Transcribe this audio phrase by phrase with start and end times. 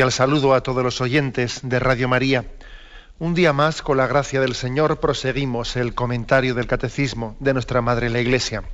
[0.00, 2.46] Cordial saludo a todos los oyentes de Radio María.
[3.18, 7.82] Un día más, con la gracia del Señor, proseguimos el comentario del Catecismo de nuestra
[7.82, 8.64] Madre la Iglesia.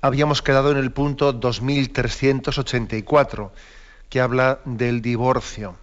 [0.00, 3.52] Habíamos quedado en el punto 2384,
[4.08, 5.76] que habla del divorcio.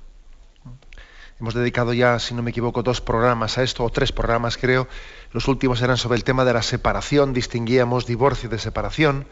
[1.39, 4.88] Hemos dedicado ya, si no me equivoco, dos programas a esto, o tres programas creo.
[5.31, 9.28] Los últimos eran sobre el tema de la separación, distinguíamos divorcio de separación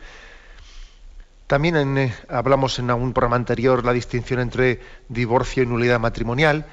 [1.47, 6.65] también eh, hablamos en algún programa anterior la distinción entre divorcio y nulidad matrimonial.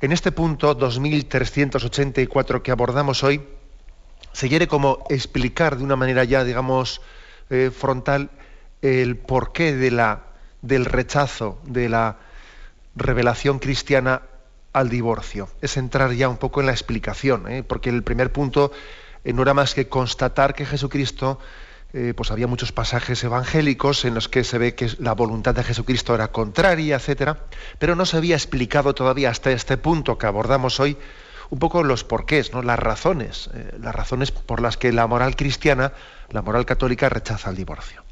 [0.00, 3.42] En este punto 2384 que abordamos hoy,
[4.32, 7.00] se quiere como explicar de una manera ya, digamos,
[7.50, 8.30] eh, frontal
[8.82, 10.24] el porqué de la,
[10.62, 12.18] del rechazo de la
[12.96, 14.22] revelación cristiana
[14.72, 15.48] al divorcio.
[15.60, 17.62] Es entrar ya un poco en la explicación, ¿eh?
[17.62, 18.72] porque el primer punto
[19.24, 21.38] no era más que constatar que Jesucristo
[21.96, 25.62] eh, pues había muchos pasajes evangélicos en los que se ve que la voluntad de
[25.62, 27.38] Jesucristo era contraria, etcétera,
[27.78, 30.96] pero no se había explicado todavía hasta este punto que abordamos hoy
[31.50, 32.62] un poco los porqués, ¿no?
[32.62, 35.92] las razones, eh, las razones por las que la moral cristiana,
[36.30, 38.02] la moral católica rechaza el divorcio.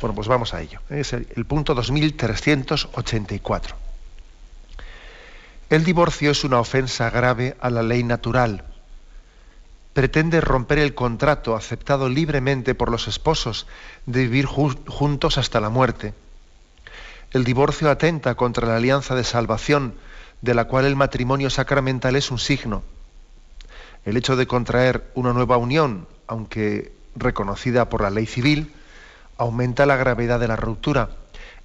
[0.00, 0.80] Bueno, pues vamos a ello.
[0.88, 3.76] Es el, el punto 2384.
[5.68, 8.64] El divorcio es una ofensa grave a la ley natural
[9.98, 13.66] pretende romper el contrato aceptado libremente por los esposos
[14.06, 16.14] de vivir juntos hasta la muerte.
[17.32, 19.94] El divorcio atenta contra la alianza de salvación
[20.40, 22.84] de la cual el matrimonio sacramental es un signo.
[24.04, 28.72] El hecho de contraer una nueva unión, aunque reconocida por la ley civil,
[29.36, 31.10] aumenta la gravedad de la ruptura.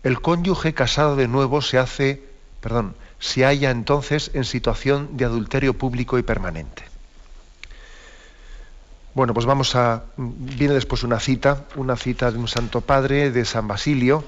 [0.02, 2.24] El cónyuge casado de nuevo se hace,
[2.62, 6.93] perdón, se halla entonces en situación de adulterio público y permanente.
[9.13, 10.06] Bueno, pues vamos a.
[10.18, 14.24] Viene después una cita, una cita de un Santo Padre de San Basilio,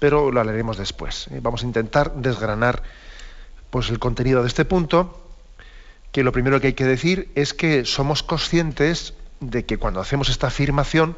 [0.00, 1.28] pero la leeremos después.
[1.28, 1.38] ¿eh?
[1.40, 2.82] Vamos a intentar desgranar
[3.70, 5.22] pues, el contenido de este punto,
[6.10, 10.28] que lo primero que hay que decir es que somos conscientes de que cuando hacemos
[10.28, 11.16] esta afirmación,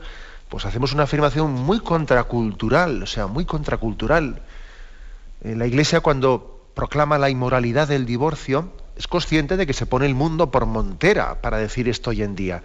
[0.51, 4.43] pues hacemos una afirmación muy contracultural, o sea, muy contracultural.
[5.45, 10.07] Eh, la Iglesia cuando proclama la inmoralidad del divorcio, es consciente de que se pone
[10.07, 12.63] el mundo por montera para decir esto hoy en día.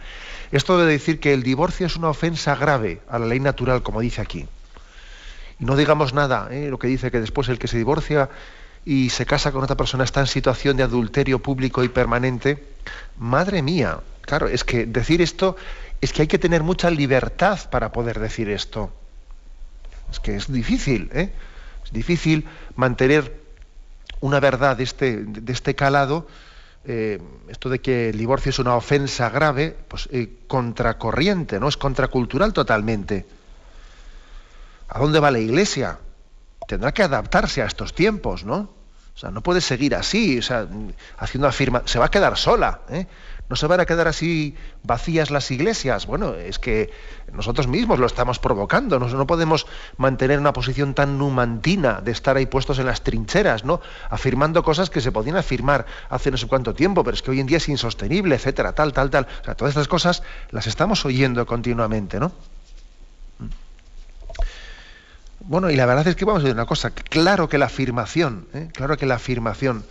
[0.51, 4.01] Esto de decir que el divorcio es una ofensa grave a la ley natural, como
[4.01, 4.45] dice aquí.
[5.59, 6.69] Y no digamos nada, ¿eh?
[6.69, 8.29] lo que dice que después el que se divorcia
[8.85, 12.63] y se casa con otra persona está en situación de adulterio público y permanente.
[13.17, 15.55] Madre mía, claro, es que decir esto
[15.99, 18.91] es que hay que tener mucha libertad para poder decir esto.
[20.11, 21.31] Es que es difícil, ¿eh?
[21.83, 22.45] Es difícil
[22.75, 23.46] mantener
[24.21, 26.27] una verdad de este, de este calado,
[26.85, 31.67] eh, esto de que el divorcio es una ofensa grave, pues eh, contracorriente, ¿no?
[31.67, 33.25] Es contracultural totalmente.
[34.87, 35.99] ¿A dónde va la iglesia?
[36.67, 38.69] Tendrá que adaptarse a estos tiempos, ¿no?
[39.15, 40.67] O sea, no puede seguir así, o sea,
[41.17, 43.07] haciendo afirma, se va a quedar sola, ¿eh?
[43.49, 46.05] ¿No se van a quedar así vacías las iglesias?
[46.05, 46.91] Bueno, es que
[47.31, 48.99] nosotros mismos lo estamos provocando.
[48.99, 53.63] No, no podemos mantener una posición tan numantina de estar ahí puestos en las trincheras,
[53.63, 53.79] ¿no?
[54.09, 57.39] Afirmando cosas que se podían afirmar hace no sé cuánto tiempo, pero es que hoy
[57.39, 59.27] en día es insostenible, etcétera, tal, tal, tal.
[59.41, 62.33] O sea, todas estas cosas las estamos oyendo continuamente, ¿no?
[65.39, 68.47] Bueno, y la verdad es que vamos a decir una cosa, claro que la afirmación,
[68.53, 68.67] ¿eh?
[68.73, 69.85] claro que la afirmación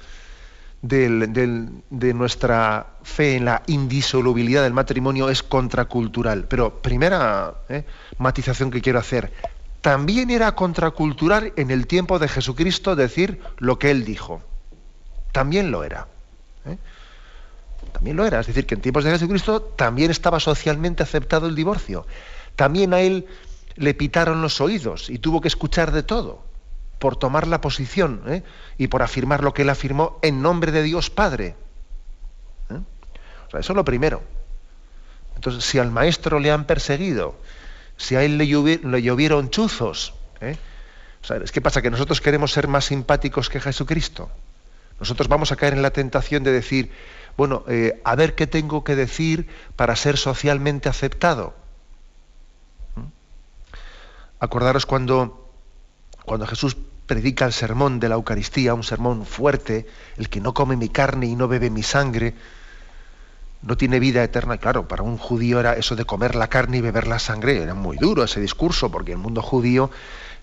[0.82, 6.46] de nuestra fe en la indisolubilidad del matrimonio es contracultural.
[6.48, 7.84] Pero primera eh,
[8.18, 9.32] matización que quiero hacer,
[9.80, 14.42] también era contracultural en el tiempo de Jesucristo decir lo que él dijo.
[15.32, 16.08] También lo era.
[16.64, 16.78] ¿eh?
[17.92, 18.40] También lo era.
[18.40, 22.06] Es decir, que en tiempos de Jesucristo también estaba socialmente aceptado el divorcio.
[22.56, 23.26] También a él
[23.76, 26.45] le pitaron los oídos y tuvo que escuchar de todo
[26.98, 28.42] por tomar la posición ¿eh?
[28.78, 31.54] y por afirmar lo que él afirmó en nombre de Dios Padre.
[32.70, 32.80] ¿eh?
[33.52, 34.22] O eso es lo primero.
[35.34, 37.36] Entonces, si al maestro le han perseguido,
[37.96, 40.56] si a él le, llovieron chuzos, ¿eh?
[41.52, 41.82] ¿qué pasa?
[41.82, 44.30] Que nosotros queremos ser más simpáticos que Jesucristo.
[44.98, 46.90] Nosotros vamos a caer en la tentación de decir,
[47.36, 49.46] bueno, eh, a ver qué tengo que decir
[49.76, 51.54] para ser socialmente aceptado.
[54.38, 55.45] Acordaros cuando
[56.26, 56.76] cuando Jesús
[57.06, 59.86] predica el sermón de la Eucaristía, un sermón fuerte,
[60.16, 62.34] el que no come mi carne y no bebe mi sangre,
[63.62, 64.58] no tiene vida eterna.
[64.58, 67.74] Claro, para un judío era eso de comer la carne y beber la sangre, era
[67.74, 69.90] muy duro ese discurso, porque el mundo judío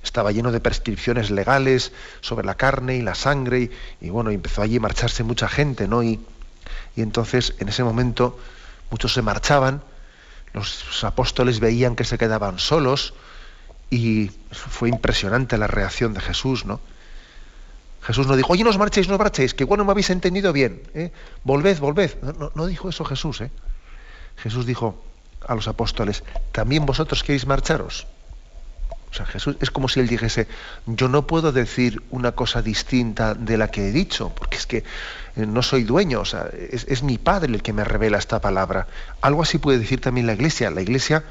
[0.01, 1.91] estaba lleno de prescripciones legales
[2.21, 3.69] sobre la carne y la sangre,
[3.99, 6.01] y, bueno, empezó allí a marcharse mucha gente, ¿no?
[6.01, 6.21] Y,
[6.95, 8.39] y entonces, en ese momento,
[8.89, 9.81] muchos se marchaban,
[10.53, 13.13] los apóstoles veían que se quedaban solos,
[13.93, 16.79] y fue impresionante la reacción de Jesús, ¿no?
[18.01, 20.51] Jesús no dijo, oye, no os marchéis, no os marchéis, que bueno, me habéis entendido
[20.51, 21.11] bien, ¿eh?
[21.43, 22.11] volved, volved.
[22.55, 23.51] No, dijo eso Jesús, ¿eh?
[24.37, 24.99] Jesús dijo
[25.47, 28.07] a los apóstoles, ¿también vosotros queréis marcharos?
[29.11, 30.47] O sea, Jesús es como si él dijese,
[30.87, 34.77] yo no puedo decir una cosa distinta de la que he dicho, porque es que
[34.77, 38.41] eh, no soy dueño, o sea, es, es mi Padre el que me revela esta
[38.41, 38.87] palabra.
[39.21, 40.71] Algo así puede decir también la Iglesia.
[40.71, 41.23] La Iglesia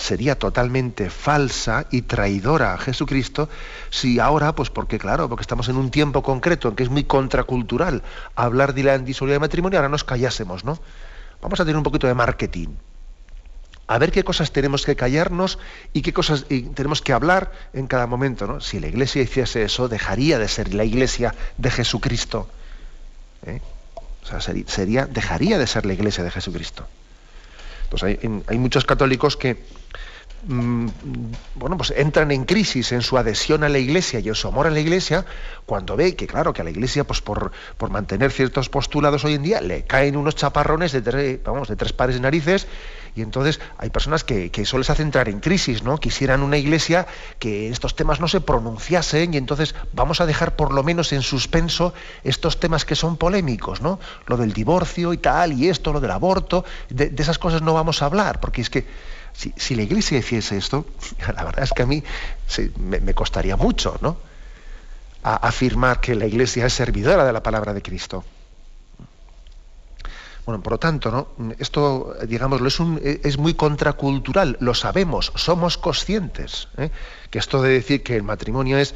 [0.00, 3.48] sería totalmente falsa y traidora a Jesucristo
[3.90, 7.04] si ahora, pues porque claro, porque estamos en un tiempo concreto en que es muy
[7.04, 8.02] contracultural
[8.34, 10.78] hablar de la disolución de matrimonio, ahora nos callásemos, ¿no?
[11.42, 12.68] Vamos a tener un poquito de marketing.
[13.86, 15.58] A ver qué cosas tenemos que callarnos
[15.92, 18.60] y qué cosas tenemos que hablar en cada momento, ¿no?
[18.60, 22.48] Si la iglesia hiciese eso, dejaría de ser la iglesia de Jesucristo.
[23.44, 23.60] ¿eh?
[24.22, 26.86] O sea, sería, dejaría de ser la iglesia de Jesucristo.
[27.84, 29.64] Entonces hay muchos católicos que,
[30.42, 30.86] Mm,
[31.56, 34.66] bueno, pues entran en crisis en su adhesión a la Iglesia y en su amor
[34.66, 35.26] a la Iglesia,
[35.66, 39.34] cuando ve que, claro, que a la Iglesia, pues por, por mantener ciertos postulados hoy
[39.34, 42.66] en día, le caen unos chaparrones de tres, vamos, de tres pares de narices,
[43.14, 45.98] y entonces hay personas que, que eso les hace entrar en crisis, ¿no?
[45.98, 47.06] Quisieran una Iglesia
[47.38, 51.20] que estos temas no se pronunciasen, y entonces vamos a dejar por lo menos en
[51.20, 51.92] suspenso
[52.24, 54.00] estos temas que son polémicos, ¿no?
[54.26, 58.00] Lo del divorcio y tal, y esto, lo del aborto, de esas cosas no vamos
[58.00, 58.86] a hablar, porque es que
[59.32, 60.86] si, la Iglesia hiciese esto,
[61.34, 62.02] la verdad es que a mí
[62.78, 64.16] me, costaría mucho, ¿no?
[65.22, 68.24] afirmar que la Iglesia es servidora de la palabra de Cristo.
[70.46, 71.54] Bueno, por lo tanto, ¿no?
[71.58, 72.80] esto, digámoslo, es,
[73.24, 76.90] es muy contracultural, lo sabemos, somos conscientes, ¿eh?
[77.30, 78.94] que esto de decir que el matrimonio es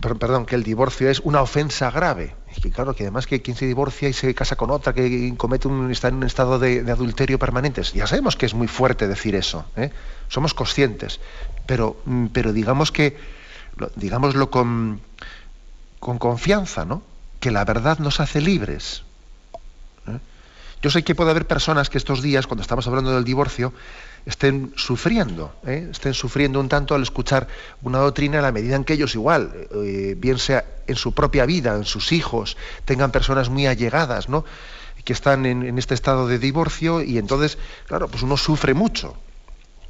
[0.00, 2.34] perdón, que el divorcio es una ofensa grave.
[2.56, 5.34] Y que claro, que además que quien se divorcia y se casa con otra que
[5.36, 9.08] comete un, está en un estado de, adulterio permanente, ya sabemos que es muy fuerte
[9.08, 9.90] decir eso, ¿eh?
[10.28, 11.20] somos conscientes,
[11.66, 13.16] pero, mm, pero digamos que,
[13.96, 15.00] digámoslo con,
[15.98, 17.02] con confianza, ¿no?
[17.40, 19.02] que la verdad nos hace libres.
[20.06, 20.18] ¿eh?
[20.82, 23.72] Yo sé que puede haber personas que estos días, cuando estamos hablando del divorcio,
[24.28, 25.88] estén sufriendo, ¿eh?
[25.90, 27.48] estén sufriendo un tanto al escuchar
[27.80, 31.46] una doctrina a la medida en que ellos igual, eh, bien sea en su propia
[31.46, 34.44] vida, en sus hijos, tengan personas muy allegadas, ¿no?
[35.02, 39.16] que están en, este estado de divorcio y entonces, claro, pues uno sufre mucho,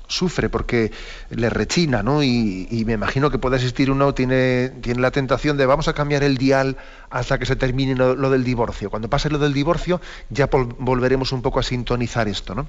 [0.06, 0.92] sufre porque
[1.30, 2.22] le rechina, ¿no?
[2.22, 6.22] Y, me imagino que puede existir uno, tiene, tiene la tentación de vamos a cambiar
[6.22, 6.76] el dial
[7.10, 8.90] hasta que se termine lo, lo del divorcio.
[8.90, 12.68] Cuando pase lo del divorcio ya volveremos un poco a sintonizar esto, ¿no?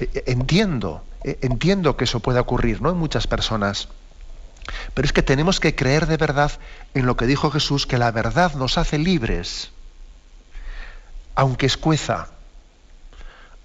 [0.00, 2.90] Eh, eh, entiendo, eh, entiendo que eso pueda ocurrir, ¿no?
[2.90, 3.88] En muchas personas.
[4.94, 6.52] Pero es que tenemos que creer de verdad
[6.94, 9.70] en lo que dijo Jesús, que la verdad nos hace libres,
[11.34, 12.28] aunque escueza,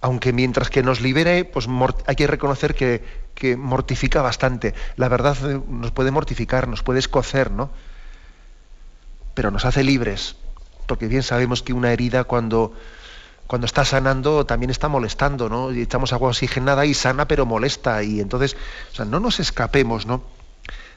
[0.01, 1.67] aunque mientras que nos libere, pues
[2.05, 4.73] hay que reconocer que, que, mortifica bastante.
[4.97, 7.69] La verdad nos puede mortificar, nos puede escocer, ¿no?
[9.35, 10.35] Pero nos hace libres,
[10.85, 12.73] porque bien sabemos que una herida cuando
[13.49, 15.71] cuando está sanando también está molestando, ¿no?
[15.71, 18.03] Y echamos agua oxigenada y sana pero molesta.
[18.03, 18.55] Y entonces,
[18.91, 20.21] o sea, no nos escapemos, ¿no?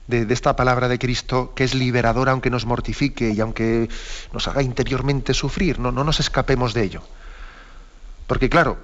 [0.07, 3.89] De, esta palabra de Cristo que es liberadora aunque nos mortifique y aunque
[4.35, 7.03] nos haga interiormente sufrir, no, no nos escapemos de ello.
[8.27, 8.77] Porque claro,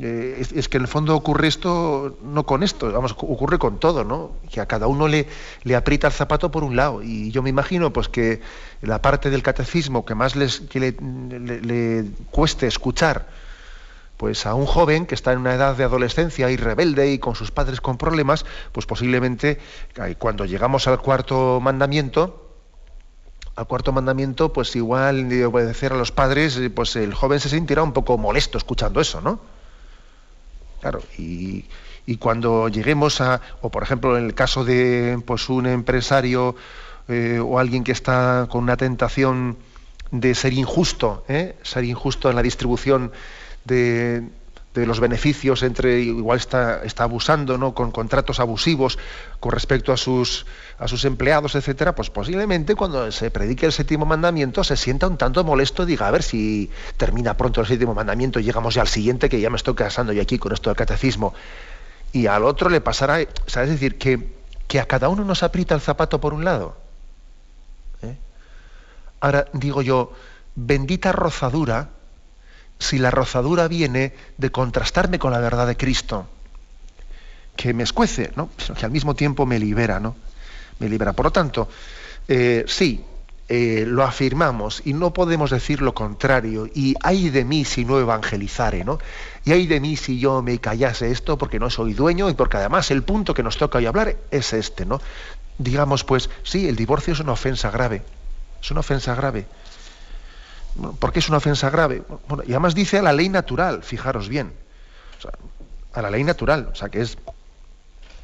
[0.00, 4.02] eh, es, que en el fondo ocurre esto no con esto, vamos, ocurre con todo,
[4.02, 4.32] ¿no?
[4.50, 5.28] Que a cada uno le,
[5.76, 7.02] aprieta el zapato por un lado.
[7.02, 8.40] Y yo me imagino pues que
[8.82, 13.28] la parte del catecismo que más les, le, cueste escuchar,
[14.16, 17.36] pues a un joven que está en una edad de adolescencia y rebelde y con
[17.36, 19.58] sus padres con problemas, pues posiblemente
[20.18, 22.50] cuando llegamos al cuarto mandamiento,
[23.54, 27.84] al cuarto mandamiento, pues igual de obedecer a los padres, pues el joven se sentirá
[27.84, 29.53] un poco molesto escuchando eso, ¿no?
[30.84, 31.64] Claro, y,
[32.18, 36.56] cuando lleguemos a, o por ejemplo en el caso de pues, un empresario
[37.08, 39.56] eh, o alguien que está con una tentación
[40.10, 41.56] de ser injusto, ¿eh?
[41.62, 43.12] ser injusto en la distribución
[43.64, 44.28] de,
[44.74, 47.74] de los beneficios entre igual está, está abusando ¿no?
[47.74, 48.98] con contratos abusivos
[49.40, 50.46] con respecto a sus
[50.78, 55.16] a sus empleados etcétera pues posiblemente cuando se predique el séptimo mandamiento se sienta un
[55.16, 58.88] tanto molesto diga a ver si termina pronto el séptimo mandamiento y llegamos ya al
[58.88, 61.34] siguiente que ya me estoy casando yo aquí con esto del catecismo
[62.14, 64.32] y al otro le pasará es decir que,
[64.68, 66.76] que a cada uno nos aprieta el zapato por un lado.
[68.02, 68.16] ¿eh?
[69.20, 70.12] Ahora digo yo,
[70.54, 71.90] bendita rozadura,
[72.78, 76.26] si la rozadura viene de contrastarme con la verdad de Cristo,
[77.56, 78.48] que me escuece, ¿no?
[78.56, 80.16] pero que al mismo tiempo me libera, ¿no?
[80.78, 81.12] Me libera.
[81.12, 81.68] Por lo tanto,
[82.26, 83.04] eh, sí,
[83.46, 86.66] eh, lo afirmamos y no podemos decir lo contrario.
[86.74, 88.98] Y hay de mí si no evangelizare, ¿no?
[89.44, 92.56] Y hay de mí si yo me callase esto porque no soy dueño y porque
[92.56, 95.00] además el punto que nos toca hoy hablar es este, ¿no?
[95.58, 98.02] Digamos pues, sí, el divorcio es una ofensa grave.
[98.62, 99.46] Es una ofensa grave.
[100.98, 102.02] ¿Por qué es una ofensa grave?
[102.28, 104.52] Bueno, y además dice a la ley natural, fijaros bien.
[105.92, 106.68] a la ley natural.
[106.72, 107.16] O sea, que es.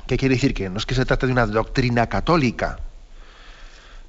[0.06, 0.54] ¿Qué quiere decir?
[0.54, 2.80] Que no es que se trate de una doctrina católica,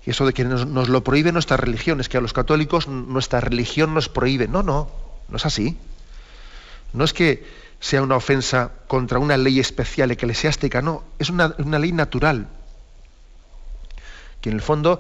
[0.05, 3.39] y eso de que nos, lo prohíbe nuestra religión, es que a los católicos nuestra
[3.39, 4.47] religión nos prohíbe.
[4.47, 4.89] No, no,
[5.29, 5.77] no es así.
[6.93, 7.45] No es que
[7.79, 12.47] sea una ofensa contra una ley especial eclesiástica, no, es una, ley natural,
[14.39, 14.99] que en el fondo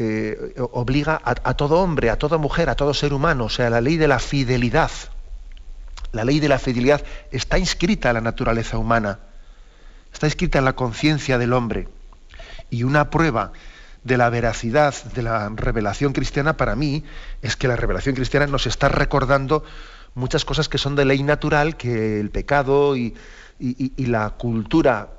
[0.00, 3.82] eh, obliga a, todo hombre, a toda mujer, a todo ser humano, o sea, la
[3.82, 4.90] ley de la fidelidad.
[6.12, 9.18] La ley de la fidelidad está inscrita en la naturaleza humana,
[10.10, 11.88] está inscrita en la conciencia del hombre.
[12.70, 13.52] Y una prueba
[14.02, 17.04] de la veracidad de la revelación cristiana para mí
[17.42, 19.64] es que la revelación cristiana nos está recordando
[20.14, 23.14] muchas cosas que son de ley natural, que el pecado y,
[23.98, 25.10] la cultura,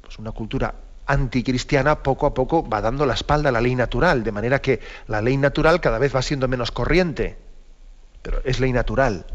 [0.00, 4.24] pues una cultura anticristiana, poco a poco va dando la espalda a la ley natural,
[4.24, 7.36] de manera que la ley natural cada vez va siendo menos corriente,
[8.22, 9.26] pero es ley natural,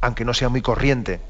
[0.00, 1.20] aunque no sea muy corriente.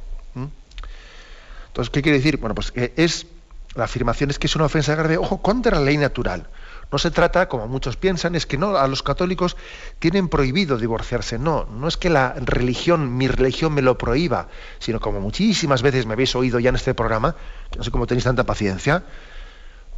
[1.68, 2.38] Entonces, ¿qué quiere decir?
[2.38, 3.26] Bueno, pues es
[3.74, 6.48] la afirmación es que es una ofensa grave, ojo, contra la ley natural.
[6.90, 9.56] No se trata, como muchos piensan, es que no, a los católicos
[9.98, 11.38] tienen prohibido divorciarse.
[11.38, 16.06] No, no es que la religión, mi religión me lo prohíba, sino como muchísimas veces
[16.06, 17.36] me habéis oído ya en este programa,
[17.76, 19.04] no sé cómo tenéis tanta paciencia,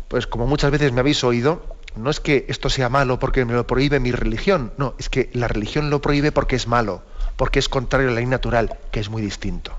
[0.09, 3.52] pues como muchas veces me habéis oído, no es que esto sea malo porque me
[3.52, 7.02] lo prohíbe mi religión, no, es que la religión lo prohíbe porque es malo,
[7.37, 9.73] porque es contrario a la ley natural, que es muy distinto.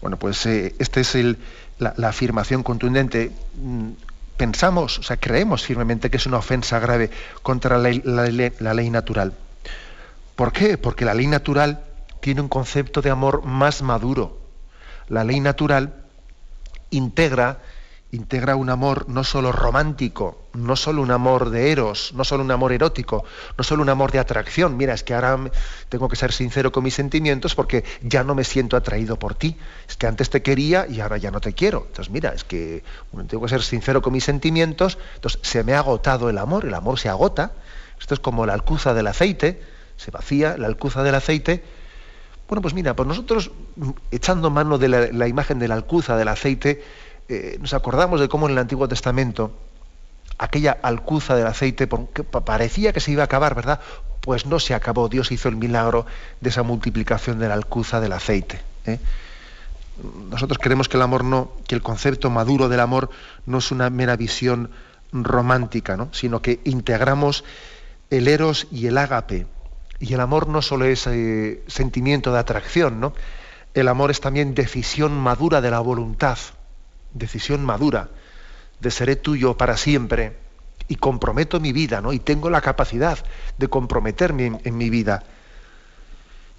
[0.00, 1.16] Bueno, pues eh, este es
[1.78, 3.32] la, afirmación contundente,
[4.40, 7.10] pensamos, o sea, creemos firmemente que es una ofensa grave
[7.42, 9.34] contra la ley, natural.
[10.34, 10.78] ¿Por qué?
[10.78, 11.84] Porque la ley natural
[12.20, 14.38] tiene un concepto de amor más maduro.
[15.08, 15.92] La ley natural
[16.88, 17.58] integra
[18.12, 22.50] integra un amor no solo romántico, no solo un amor de eros, no solo un
[22.50, 23.24] amor erótico,
[23.56, 24.76] no solo un amor de atracción.
[24.76, 25.38] Mira, es que ahora
[25.88, 29.56] tengo que ser sincero con mis sentimientos porque ya no me siento atraído por ti.
[29.88, 31.84] Es que antes te quería y ahora ya no te quiero.
[31.86, 32.82] Entonces, mira, es que
[33.28, 34.98] tengo que ser sincero con mis sentimientos.
[35.14, 37.52] Entonces, se me ha agotado el amor, el amor se agota.
[38.00, 39.62] Esto es como la alcuza del aceite,
[39.96, 41.62] se vacía la alcuza del aceite.
[42.48, 43.52] Bueno, pues mira, pues nosotros
[44.10, 46.82] echando mano de la, imagen de la alcuza del aceite,
[47.28, 49.52] eh, nos acordamos de cómo en el Antiguo Testamento
[50.40, 53.78] aquella alcuza del aceite parecía que se iba a acabar, ¿verdad?
[54.22, 55.10] Pues no se acabó.
[55.10, 56.06] Dios hizo el milagro
[56.40, 58.58] de esa multiplicación de la alcuza del aceite.
[58.86, 58.98] ¿eh?
[60.30, 63.10] Nosotros creemos que el amor no, que el concepto maduro del amor
[63.44, 64.70] no es una mera visión
[65.12, 66.08] romántica, ¿no?
[66.12, 67.44] sino que integramos
[68.08, 69.46] el eros y el ágape.
[69.98, 73.12] Y el amor no solo es eh, sentimiento de atracción, ¿no?
[73.74, 76.38] El amor es también decisión madura de la voluntad
[77.12, 78.08] decisión madura
[78.80, 80.36] de seré tuyo para siempre
[80.88, 82.12] y comprometo mi vida, ¿no?
[82.12, 83.18] Y tengo la capacidad
[83.58, 85.22] de comprometerme en, mi vida.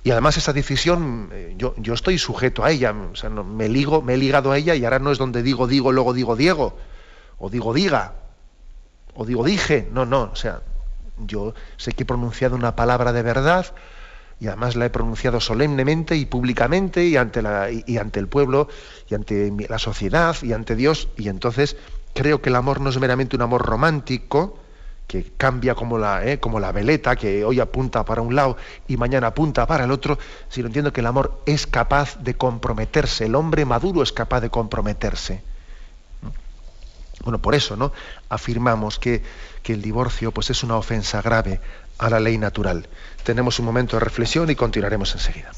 [0.04, 4.02] Y además esa decisión, eh, yo, yo, estoy sujeto a ella, o sea, me, ligo,
[4.02, 6.78] me he ligado a ella y ahora no es donde digo, digo, luego digo, Diego,
[7.38, 8.14] o digo, diga,
[9.16, 10.62] o digo, dije, no, no, o sea,
[11.18, 13.74] yo sé que he pronunciado una palabra de verdad,
[14.42, 18.68] y además la he pronunciado solemnemente y públicamente y ante, la, y, ante el pueblo
[19.08, 21.78] y ante la sociedad y ante Dios y entonces
[22.14, 24.58] creo que el amor no es meramente un amor romántico
[25.08, 28.56] que cambia como la, eh, como la veleta que hoy apunta para un lado
[28.88, 33.26] y mañana apunta para el otro, sino entiendo que el amor es capaz de comprometerse,
[33.26, 35.44] el hombre maduro es capaz de comprometerse.
[37.24, 37.92] Bueno, por eso, ¿no?
[38.30, 39.22] Afirmamos que,
[39.64, 41.60] que el divorcio pues, es una ofensa grave
[41.98, 42.88] a la ley natural.
[43.24, 45.52] Tenemos un momento de reflexión y continuaremos enseguida.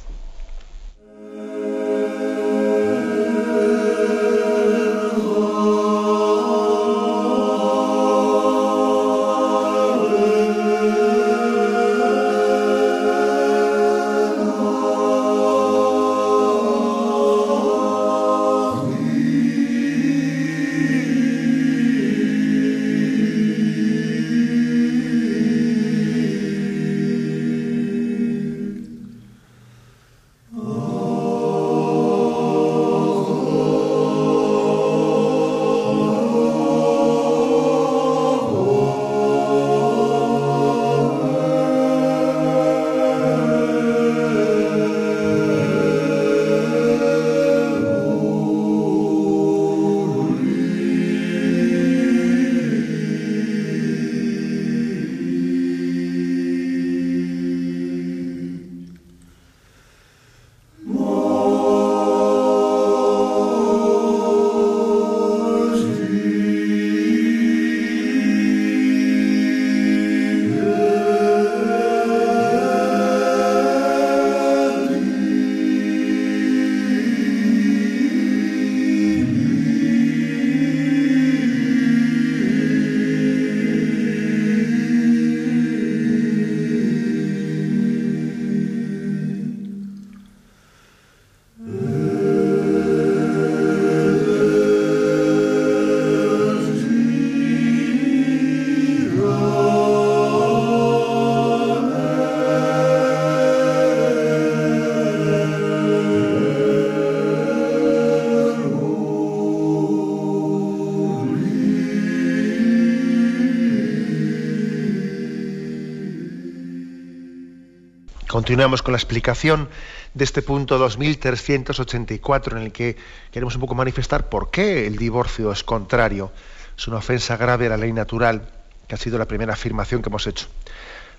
[118.43, 119.69] Continuamos con la explicación
[120.13, 122.97] de este punto 2384 en el que
[123.31, 126.29] queremos un poco manifestar por qué el divorcio es contrario.
[126.77, 128.49] Es una ofensa grave a la ley natural,
[128.85, 130.47] que ha sido la primera afirmación que hemos hecho.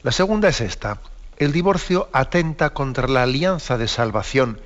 [0.03, 1.01] La segunda es esta.
[1.39, 4.61] El divorcio atenta contra la alianza de salvación,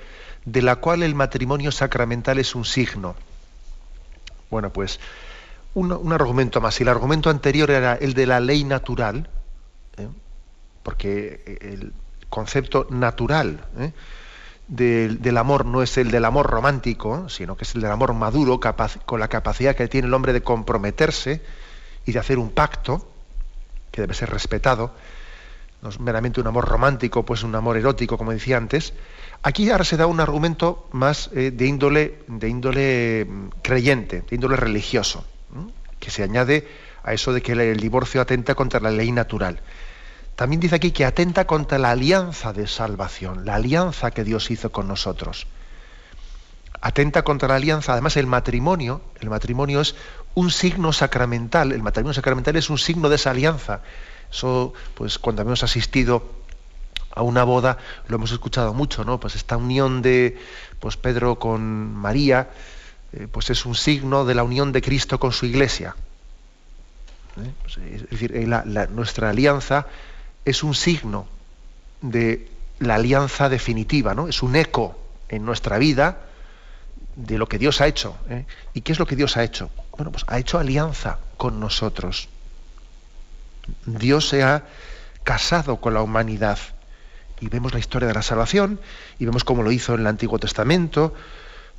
[0.45, 3.15] de la cual el matrimonio sacramental es un signo.
[4.51, 4.99] Bueno, pues
[5.75, 6.75] un, argumento más.
[6.75, 9.31] Si el argumento anterior era el de la ley natural,
[9.97, 10.09] ¿eh?
[10.83, 11.93] porque el
[12.29, 13.93] concepto natural ¿eh?
[14.69, 18.61] del, amor no es el del amor romántico, sino que es el del amor maduro,
[19.07, 21.43] con la capacidad que tiene el hombre de comprometerse
[22.05, 23.11] y de hacer un pacto,
[23.91, 24.93] que debe ser respetado,
[25.81, 28.93] no es meramente un amor romántico, pues un amor erótico, como decía antes.
[29.43, 34.35] Aquí ahora se da un argumento más eh, de índole, de índole mm, creyente, de
[34.35, 35.25] índole religioso,
[36.01, 36.67] que se añade
[37.05, 39.61] a eso de que el divorcio atenta contra la ley natural.
[40.39, 44.71] También dice aquí que atenta contra la alianza de salvación, la alianza que Dios hizo
[44.71, 45.49] con nosotros.
[46.81, 49.97] Atenta contra la alianza, además el matrimonio, el matrimonio es
[50.37, 53.81] un signo sacramental, el matrimonio sacramental es un signo de esa alianza.
[54.31, 56.23] Eso, pues cuando hemos asistido
[57.11, 59.19] a una boda, lo hemos escuchado mucho, ¿no?
[59.19, 60.39] Pues esta unión de
[60.79, 62.49] pues Pedro con María,
[63.13, 65.97] eh, pues es un signo de la unión de Cristo con su iglesia.
[67.43, 67.53] ¿Eh?
[67.63, 68.49] Pues, es decir,
[68.91, 69.89] nuestra alianza
[70.49, 71.27] es un signo
[72.01, 74.29] de la alianza definitiva, ¿no?
[74.29, 76.21] Es un eco en nuestra vida
[77.17, 78.17] de lo que Dios ha hecho.
[78.31, 78.47] ¿eh?
[78.73, 79.71] ¿Y qué es lo que Dios ha hecho?
[79.97, 82.29] Bueno, pues ha hecho alianza con nosotros.
[83.85, 84.65] Dios se ha
[85.25, 86.59] casado con la humanidad.
[87.41, 88.81] Y vemos la historia de la salvación,
[89.19, 91.15] y vemos cómo lo hizo en el Antiguo Testamento.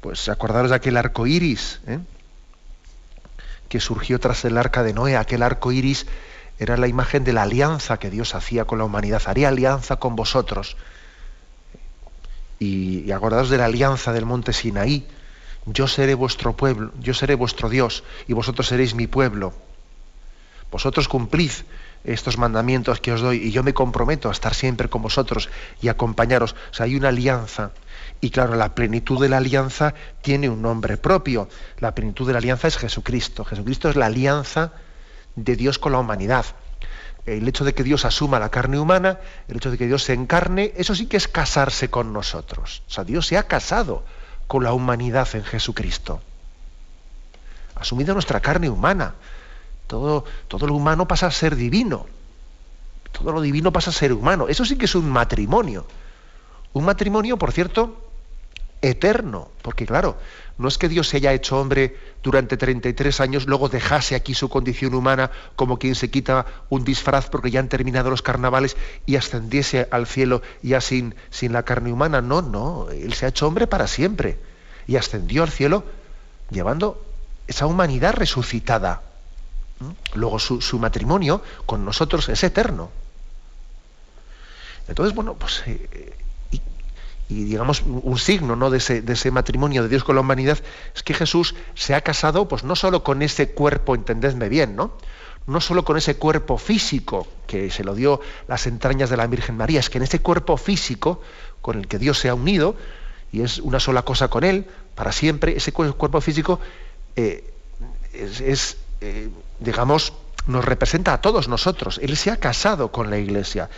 [0.01, 1.99] Pues acordaros de aquel arco iris ¿eh?
[3.67, 6.05] que surgió tras el arca de Noé, aquel arco iris
[6.60, 9.22] era la imagen de la alianza que Dios hacía con la humanidad.
[9.26, 10.76] Haría alianza con vosotros.
[12.60, 15.08] Y, acordaos de la alianza del monte Sinaí.
[15.65, 19.54] Yo seré vuestro pueblo, yo seré vuestro Dios y vosotros seréis mi pueblo.
[20.72, 21.52] Vosotros cumplid
[22.04, 25.50] estos mandamientos que os doy y yo me comprometo a estar siempre con vosotros
[25.82, 26.56] y acompañaros.
[26.72, 27.72] O sea, hay una alianza.
[28.19, 31.48] Y claro, la plenitud de la alianza tiene un nombre propio.
[31.80, 33.45] La plenitud de la alianza es Jesucristo.
[33.45, 34.74] Jesucristo es la alianza
[35.43, 36.45] de Dios con la humanidad.
[37.25, 40.13] El hecho de que Dios asuma la carne humana, el hecho de que Dios se
[40.13, 42.84] encarne, eso sí que es casarse con nosotros.
[42.88, 44.04] O sea, Dios se ha casado
[44.47, 46.21] con la humanidad en Jesucristo.
[47.75, 49.15] Ha nuestra carne humana.
[49.88, 52.08] Todo, todo lo humano pasa a ser divino.
[53.12, 54.47] Todo lo divino pasa a ser humano.
[54.47, 55.86] Eso sí que es un matrimonio.
[56.73, 58.10] Un matrimonio, por cierto,
[58.82, 59.49] eterno.
[59.62, 60.17] Porque claro,
[60.60, 64.50] no es que Dios se haya hecho hombre durante 33 años, luego dejase aquí su
[64.50, 69.15] condición humana como quien se quita un disfraz porque ya han terminado los carnavales y
[69.15, 72.22] ascendiese al cielo ya sin, sin la carne humana.
[72.22, 74.38] No, no, Él se ha hecho hombre para siempre
[74.86, 75.86] y ascendió al cielo
[76.52, 77.06] llevando
[77.48, 79.02] esa humanidad resucitada.
[79.80, 80.17] ¿Mm?
[80.19, 82.91] Luego su, su matrimonio con nosotros es eterno.
[84.89, 86.17] Entonces, bueno, pues eh,
[87.30, 88.72] y digamos un signo ¿no?
[88.72, 90.58] de, ese, matrimonio de Dios con la humanidad
[90.96, 94.94] es que Jesús se ha casado pues no solo con ese cuerpo, entendedme bien, ¿no?
[95.46, 99.58] No solo con ese cuerpo físico que se lo dio las entrañas de la Virgen
[99.58, 101.22] María, es que en ese cuerpo físico
[101.62, 102.76] con el que Dios se ha unido
[103.32, 104.65] y es una sola cosa con él
[104.96, 106.60] para siempre, ese cuerpo físico
[107.15, 107.54] eh,
[108.13, 110.13] es, eh, digamos,
[110.48, 112.00] nos representa a todos nosotros.
[112.02, 113.70] Él se ha casado con la Iglesia.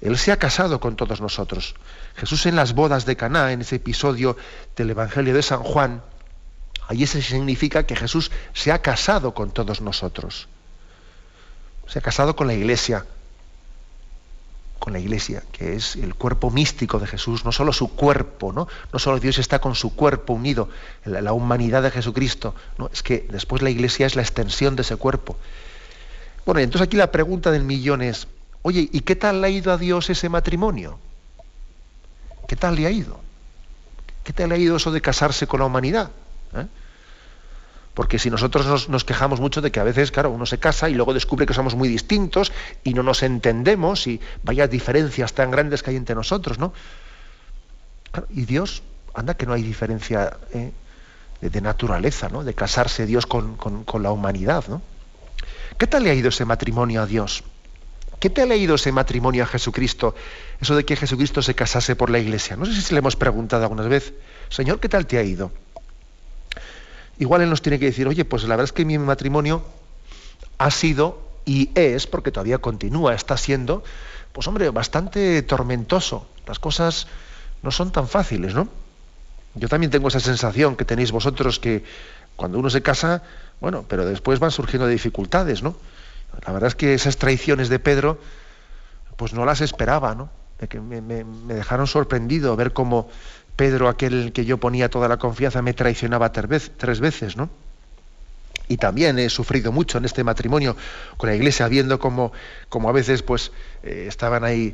[0.00, 1.74] Él se ha casado con todos nosotros.
[2.20, 4.36] Jesús en las bodas de Caná, en ese episodio
[4.76, 6.02] del Evangelio de San Juan,
[6.86, 10.46] ahí ese significa que Jesús se ha casado con todos nosotros.
[11.86, 13.06] Se ha casado con la iglesia,
[14.78, 18.68] con la iglesia, que es el cuerpo místico de Jesús, no solo su cuerpo, no,
[18.92, 20.68] no solo Dios está con su cuerpo unido,
[21.06, 24.82] la, la humanidad de Jesucristo, no, es que después la iglesia es la extensión de
[24.82, 25.38] ese cuerpo.
[26.44, 28.28] Bueno, entonces aquí la pregunta del millón es,
[28.60, 30.98] Oye, ¿y qué tal le ha ido a Dios ese matrimonio?
[32.50, 33.20] ¿Qué tal le ha ido?
[34.24, 36.10] ¿Qué tal le ha ido eso de casarse con la humanidad?
[36.52, 36.66] ¿Eh?
[37.94, 40.94] Porque si nosotros nos, quejamos mucho de que a veces, claro, uno se casa y
[40.94, 42.50] luego descubre que somos muy distintos
[42.82, 46.72] y no nos entendemos y vaya diferencias tan grandes que hay entre nosotros, ¿no?
[48.30, 48.82] y Dios,
[49.14, 50.72] anda que no hay diferencia ¿eh?
[51.40, 52.42] de, naturaleza, ¿no?
[52.42, 54.82] De casarse Dios con, con la humanidad, ¿no?
[55.78, 57.44] ¿Qué tal le ha ido ese matrimonio a Dios?
[58.20, 60.14] ¿Qué te ha leído ese matrimonio a Jesucristo?
[60.60, 62.54] Eso de que Jesucristo se casase por la iglesia.
[62.54, 64.12] No sé si se le hemos preguntado alguna vez,
[64.50, 65.50] Señor, ¿qué tal te ha ido?
[67.18, 69.64] Igual Él nos tiene que decir, oye, pues la verdad es que mi matrimonio
[70.58, 73.82] ha sido y es, porque todavía continúa, está siendo,
[74.32, 77.06] pues hombre, bastante tormentoso, las cosas
[77.62, 78.68] no son tan fáciles, ¿no?
[79.54, 81.84] Yo también tengo esa sensación que tenéis vosotros que
[82.36, 83.22] cuando uno se casa,
[83.60, 85.74] bueno, pero después van surgiendo dificultades, ¿no?
[86.46, 88.18] La verdad es que esas traiciones de Pedro,
[89.16, 90.30] pues no las esperaba, ¿no?
[90.82, 93.08] me, dejaron sorprendido ver cómo
[93.56, 97.50] Pedro, aquel que yo ponía toda la confianza, me traicionaba tres veces, ¿no?
[98.70, 100.76] Y también he sufrido mucho en este matrimonio
[101.16, 102.32] con la iglesia, viendo cómo,
[102.88, 103.50] a veces pues
[103.82, 104.72] eh, estaban ahí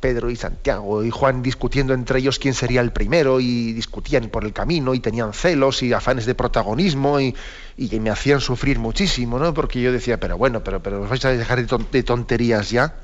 [0.00, 4.44] Pedro y Santiago y Juan discutiendo entre ellos quién sería el primero y discutían por
[4.44, 7.34] el camino y tenían celos y afanes de protagonismo y,
[7.76, 9.52] me hacían sufrir muchísimo, ¿no?
[9.52, 12.94] Porque yo decía, pero bueno, pero, pero os vais a dejar de tonterías ya.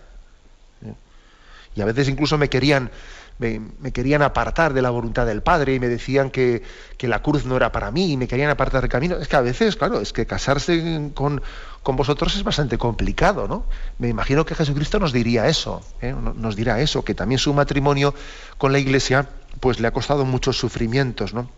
[1.74, 2.90] Y a veces incluso me querían,
[3.38, 6.62] me, querían apartar de la voluntad del Padre y me decían que,
[7.00, 9.16] la cruz no era para mí y me querían apartar del camino.
[9.16, 11.42] Es que a veces, claro, es que casarse con,
[11.84, 13.64] vosotros es bastante complicado, ¿no?
[13.98, 16.14] Me imagino que Jesucristo nos diría eso, ¿eh?
[16.14, 18.14] nos dirá eso, que también su matrimonio
[18.58, 19.28] con la Iglesia
[19.60, 21.50] pues le ha costado muchos sufrimientos, ¿no?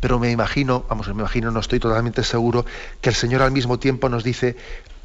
[0.00, 2.64] Pero me imagino, vamos, me imagino, no estoy totalmente seguro,
[3.00, 4.56] que el Señor al mismo tiempo nos dice,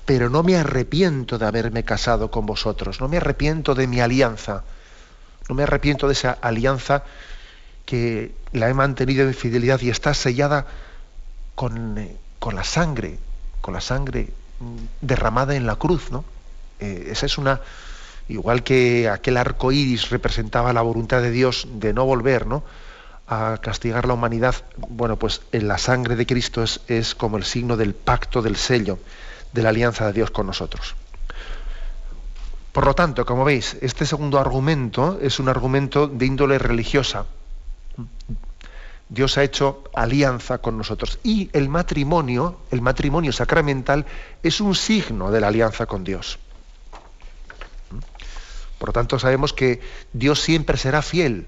[0.06, 4.64] pero no me arrepiento de haberme casado con vosotros, no me arrepiento de mi alianza,
[5.50, 7.04] no me arrepiento de esa alianza
[7.86, 10.68] que la he mantenido en fidelidad y está sellada
[11.56, 12.18] con, eh,
[12.54, 13.20] la sangre,
[13.62, 14.30] con la sangre
[15.00, 16.24] derramada en la cruz, ¿no?
[16.80, 17.62] Eh, esa es una,
[18.28, 22.64] igual que aquel arco iris representaba la voluntad de Dios de no volver, ¿no?
[23.28, 27.78] a castigar la humanidad, bueno, pues en la sangre de Cristo es como el signo
[27.78, 29.00] del pacto del sello
[29.54, 30.96] de la alianza de Dios con nosotros.
[32.72, 37.26] Por lo tanto, como veis, este segundo argumento es un argumento de índole religiosa.
[39.12, 44.06] Dios ha hecho alianza con nosotros y el matrimonio, el matrimonio sacramental
[44.42, 46.40] es un signo de la alianza con Dios.
[48.80, 49.82] Por lo tanto, sabemos que
[50.14, 51.48] Dios siempre será fiel.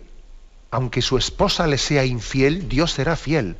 [0.71, 3.55] Aunque su esposa le sea infiel, Dios será fiel,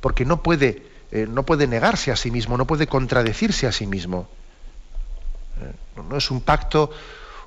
[0.00, 3.86] porque no puede eh, no puede negarse a sí mismo, no puede contradecirse a sí
[3.86, 4.28] mismo.
[5.62, 6.90] Eh, no es un pacto,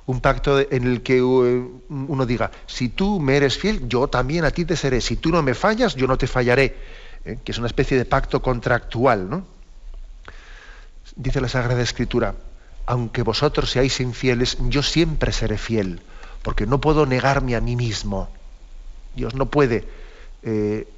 [0.06, 4.44] un pacto en el que eh, uno diga, si tú me eres fiel, yo también
[4.44, 5.00] a ti te seré.
[5.00, 6.76] Si tú no me fallas, yo no te fallaré.
[7.22, 9.44] que es una especie de pacto contractual, ¿no?
[11.16, 12.34] Dice la Sagrada Escritura,
[12.86, 16.00] aunque vosotros seáis infieles, yo siempre seré fiel,
[16.42, 18.30] porque no puedo negarme a mí mismo.
[19.14, 19.86] Dios no puede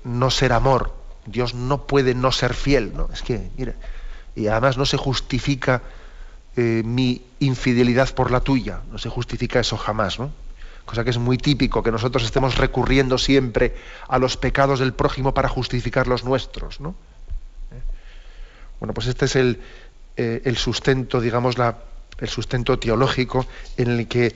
[0.05, 0.95] no ser amor,
[1.27, 3.09] Dios no puede no ser fiel, ¿no?
[3.13, 3.75] Es que, mira,
[4.35, 5.83] y además no se justifica
[6.57, 10.31] eh, mi infidelidad por la tuya, no se justifica eso jamás, ¿no?
[10.85, 13.75] Cosa que es muy típico, que nosotros estemos recurriendo siempre
[14.09, 16.91] a los pecados del prójimo para justificar los nuestros, ¿no?
[17.71, 17.81] ¿Eh?
[18.81, 19.61] Bueno, pues este es el,
[20.17, 21.79] eh, el sustento, digamos, la,
[22.19, 24.35] el sustento teológico en el que,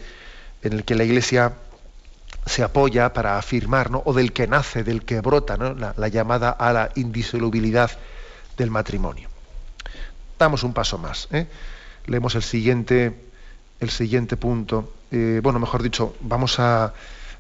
[0.63, 1.53] en el que la Iglesia
[2.47, 4.03] se apoya para afirmar, ¿no?
[4.05, 5.75] o del que nace, del que brota, ¿no?
[5.75, 7.91] la, llamada a la indisolubilidad
[8.57, 9.29] del matrimonio.
[10.39, 11.29] Damos un paso más.
[11.33, 11.47] ¿eh?
[12.07, 13.15] Leemos el siguiente,
[13.81, 14.93] el siguiente punto.
[15.11, 16.93] Eh, bueno, mejor dicho, vamos a,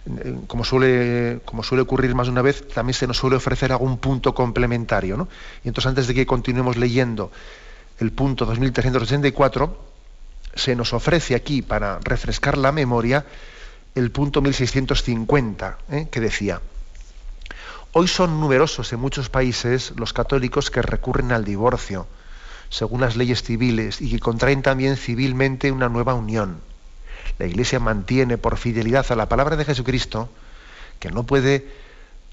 [0.06, 3.72] eh, como suele, como suele ocurrir más de una vez, también se nos suele ofrecer
[3.72, 5.16] algún punto complementario.
[5.16, 5.28] ¿no?
[5.64, 7.30] Y entonces, antes de que continuemos leyendo
[7.98, 9.84] el punto 2384,
[10.54, 13.26] se nos ofrece aquí, para refrescar la memoria,
[13.94, 16.08] el punto 1650, ¿eh?
[16.10, 16.60] que decía,
[17.92, 22.06] hoy son numerosos en muchos países los católicos que recurren al divorcio,
[22.68, 26.60] según las leyes civiles, y que contraen también civilmente una nueva unión.
[27.38, 30.28] La Iglesia mantiene por fidelidad a la palabra de Jesucristo
[30.98, 31.66] que no puede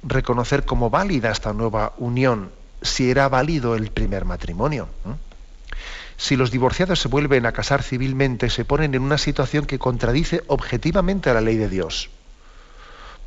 [0.03, 4.89] reconocer como válida esta nueva unión si era válido el primer matrimonio.
[6.17, 10.43] Si los divorciados se vuelven a casar civilmente, se ponen en una situación que contradice
[10.47, 12.09] objetivamente a la ley de Dios,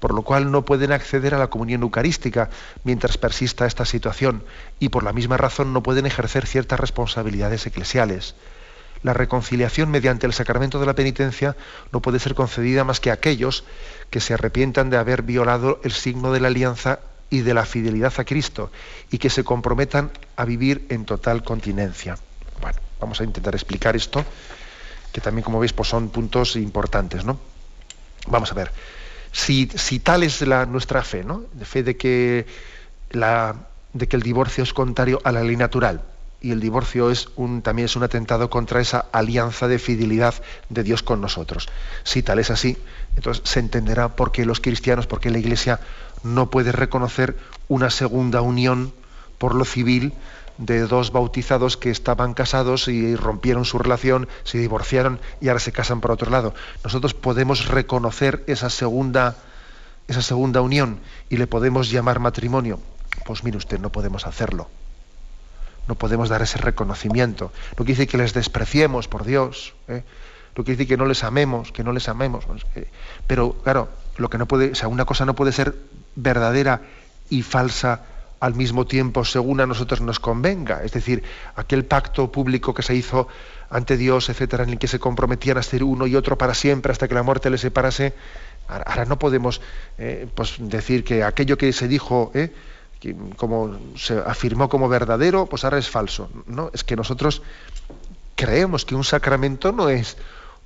[0.00, 2.50] por lo cual no pueden acceder a la comunión eucarística
[2.84, 4.44] mientras persista esta situación
[4.78, 8.34] y por la misma razón no pueden ejercer ciertas responsabilidades eclesiales.
[9.02, 11.56] La reconciliación mediante el sacramento de la penitencia
[11.92, 13.64] no puede ser concedida más que a aquellos
[14.10, 18.12] que se arrepientan de haber violado el signo de la alianza y de la fidelidad
[18.18, 18.70] a Cristo
[19.10, 22.18] y que se comprometan a vivir en total continencia.
[22.60, 24.24] Bueno, vamos a intentar explicar esto,
[25.12, 27.38] que también, como veis, pues son puntos importantes, ¿no?
[28.28, 28.70] Vamos a ver.
[29.36, 29.66] Si,
[30.00, 31.44] tal es la, nuestra fe, ¿no?
[31.52, 32.46] De fe de que,
[33.10, 33.54] la,
[33.92, 36.02] de que el divorcio es contrario a la ley natural
[36.40, 40.34] y el divorcio es un, también es un atentado contra esa alianza de fidelidad
[40.70, 41.68] de Dios con nosotros.
[42.02, 42.78] Si tal es así,
[43.14, 45.80] entonces se entenderá por qué los cristianos, por qué la Iglesia
[46.22, 47.36] no puede reconocer
[47.68, 48.92] una segunda unión
[49.36, 50.14] por lo civil
[50.58, 55.72] de dos bautizados que estaban casados y rompieron su relación, se divorciaron y ahora se
[55.72, 56.54] casan por otro lado.
[56.84, 59.36] Nosotros podemos reconocer esa segunda,
[60.08, 62.80] esa segunda unión y le podemos llamar matrimonio.
[63.24, 64.68] Pues mire usted, no podemos hacerlo.
[65.88, 67.52] No podemos dar ese reconocimiento.
[67.78, 69.74] No quiere decir que les despreciemos, por Dios.
[69.88, 70.02] ¿eh?
[70.56, 72.44] No quiere decir que no les amemos, que no les amemos.
[73.26, 75.76] Pero claro, lo que no puede, o sea, una cosa no puede ser
[76.16, 76.82] verdadera
[77.30, 78.02] y falsa
[78.40, 80.82] al mismo tiempo según a nosotros nos convenga.
[80.84, 81.22] Es decir,
[81.54, 83.28] aquel pacto público que se hizo
[83.70, 86.92] ante Dios, etcétera, en el que se comprometían a ser uno y otro para siempre
[86.92, 88.14] hasta que la muerte les separase.
[88.68, 89.60] Ahora no podemos
[89.98, 92.52] eh, pues decir que aquello que se dijo, eh,
[93.36, 96.30] como se afirmó como verdadero, pues ahora es falso.
[96.46, 97.42] No, es que nosotros
[98.34, 100.16] creemos que un sacramento no es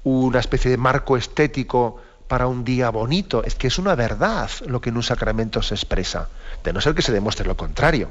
[0.02, 4.80] una especie de marco estético para un día bonito, es que es una verdad lo
[4.80, 6.28] que en un sacramento se expresa,
[6.64, 8.10] de no ser que se demuestre lo contrario,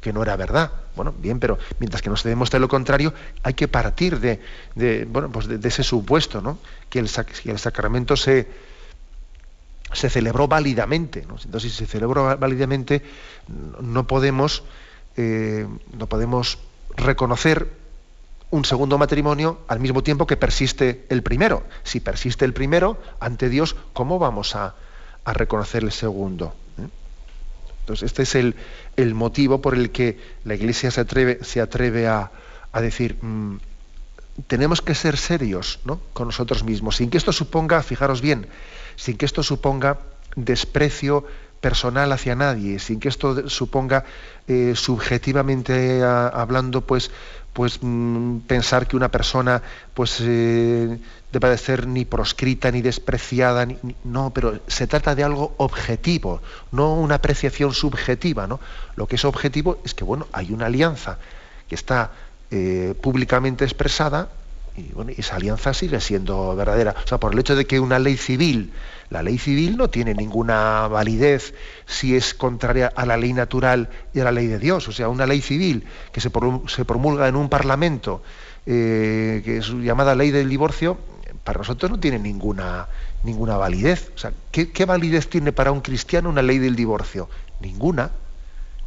[0.00, 0.70] que no era verdad.
[0.96, 4.40] Bueno, bien, pero mientras que no se demuestre lo contrario, hay que partir de,
[5.08, 6.58] bueno, pues de, ese supuesto, ¿no?
[6.88, 8.48] que, el, sacramento se,
[9.92, 11.20] se celebró válidamente.
[11.20, 13.02] Entonces, si se celebró válidamente,
[13.80, 14.64] no podemos,
[15.16, 16.58] eh, no podemos
[16.96, 17.68] reconocer
[18.50, 21.64] un segundo matrimonio al mismo tiempo que persiste el primero.
[21.82, 24.74] Si persiste el primero, ante Dios, ¿cómo vamos a,
[25.26, 26.54] reconocer el segundo?
[27.88, 28.54] Entonces, este es el,
[28.96, 32.30] el, motivo por el que la Iglesia se atreve, se atreve a,
[32.82, 33.56] decir, mm,
[34.46, 35.98] tenemos que ser serios ¿no?
[36.12, 38.46] con nosotros mismos, sin que esto suponga, fijaros bien,
[38.96, 40.00] sin que esto suponga
[40.36, 41.24] desprecio
[41.62, 44.04] personal hacia nadie, sin que esto suponga
[44.46, 47.10] eh, subjetivamente hablando, pues
[47.54, 49.60] pues mm, pensar que una persona
[49.92, 50.98] pues eh,
[51.32, 53.66] de ser ni proscrita ni despreciada
[54.04, 56.40] no pero se trata de algo objetivo
[56.72, 58.60] no una apreciación subjetiva no
[58.96, 61.18] lo que es objetivo es que bueno hay una alianza
[61.68, 62.12] que está
[62.50, 64.30] eh, públicamente expresada
[64.76, 67.98] y bueno, esa alianza sigue siendo verdadera o sea por el hecho de que una
[67.98, 68.72] ley civil
[69.10, 71.54] la ley civil no tiene ninguna validez
[71.86, 74.86] si es contraria a la ley natural y a la ley de Dios.
[74.88, 78.22] O sea, una ley civil que se, promulga en un parlamento,
[78.66, 80.98] eh, que es llamada ley del divorcio,
[81.48, 82.88] para nosotros no tiene ninguna,
[83.22, 84.12] ninguna validez.
[84.14, 87.30] O sea, ¿qué, ¿qué, validez tiene para un cristiano una ley del divorcio?
[87.60, 88.10] Ninguna.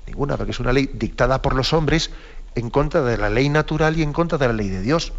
[0.05, 2.11] Ninguna, porque es una ley dictada por los hombres
[2.53, 5.11] en contra de la ley natural y en contra de la ley de Dios.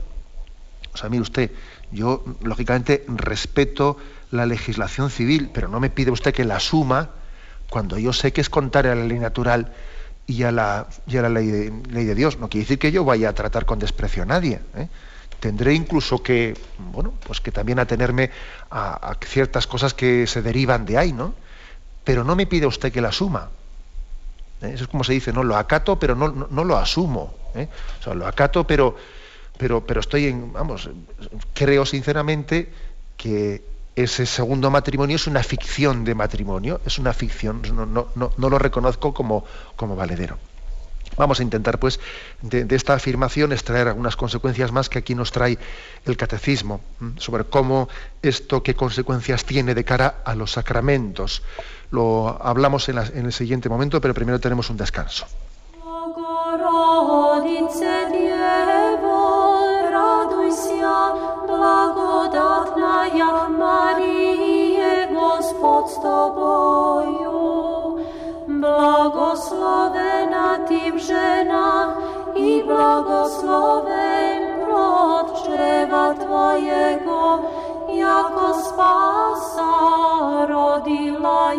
[0.94, 1.50] O sea, mire usted,
[1.90, 3.96] yo lógicamente respeto
[4.30, 7.10] la legislación civil, pero no me pide usted que la asuma
[7.70, 9.72] cuando yo sé que es contraria a la ley natural
[10.28, 12.38] y a la, la ley, de, ley, de, Dios.
[12.38, 14.60] No quiere decir que yo vaya a tratar con desprecio a nadie.
[14.76, 14.86] ¿eh?
[15.42, 18.30] Tendré incluso que, bueno, pues que también atenerme
[18.70, 21.34] a, ciertas cosas que se derivan de ahí, ¿no?
[22.04, 23.50] Pero no me pide usted que la asuma.
[24.60, 24.70] ¿eh?
[24.72, 27.34] Eso es como se dice, no lo acato, pero no, no, lo asumo.
[27.56, 27.66] ¿eh?
[27.98, 28.94] O sea, lo acato, pero,
[29.58, 30.88] pero, pero estoy en, vamos,
[31.54, 32.72] creo sinceramente
[33.16, 33.64] que
[33.96, 39.44] ese segundo matrimonio es una ficción de matrimonio, es una ficción, no, lo reconozco como,
[39.74, 40.38] como, valedero.
[41.16, 42.00] Vamos a intentar, pues,
[42.40, 45.58] de, esta afirmación extraer algunas consecuencias más que aquí nos trae
[46.04, 46.80] el catecismo,
[47.16, 47.88] sobre cómo
[48.22, 51.42] esto, qué consecuencias tiene de cara a los sacramentos.
[51.90, 55.26] Lo hablamos en, el siguiente momento, pero primero tenemos un descanso.
[68.61, 68.61] с тобою.
[68.61, 71.97] Благословена ты в женах,
[72.35, 77.39] и благословен плод чрева Твоего,
[77.89, 81.53] яко спаса родила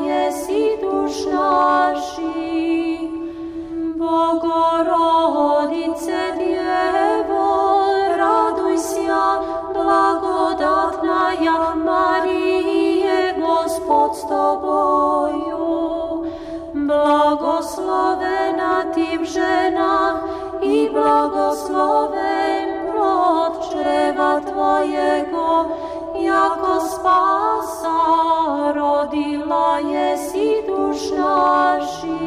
[26.82, 32.18] яко спаса родила еси душ наших.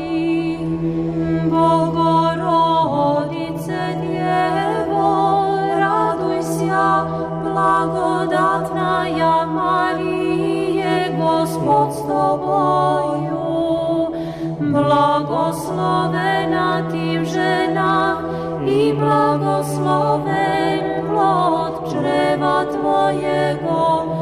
[1.51, 5.13] Богородице Дево,
[7.43, 13.39] благодатная Мария, Господь с тобою.
[14.59, 18.17] Благословена ты в женах,
[18.65, 23.11] и благословен плод чрева Твоего,
[23.61, 24.14] яко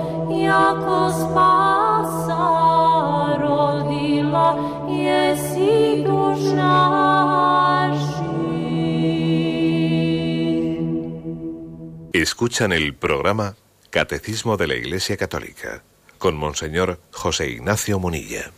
[12.12, 13.56] Escuchan el programa
[13.90, 15.82] Catecismo de la Iglesia Católica
[16.18, 18.50] con Monseñor José Ignacio Munilla.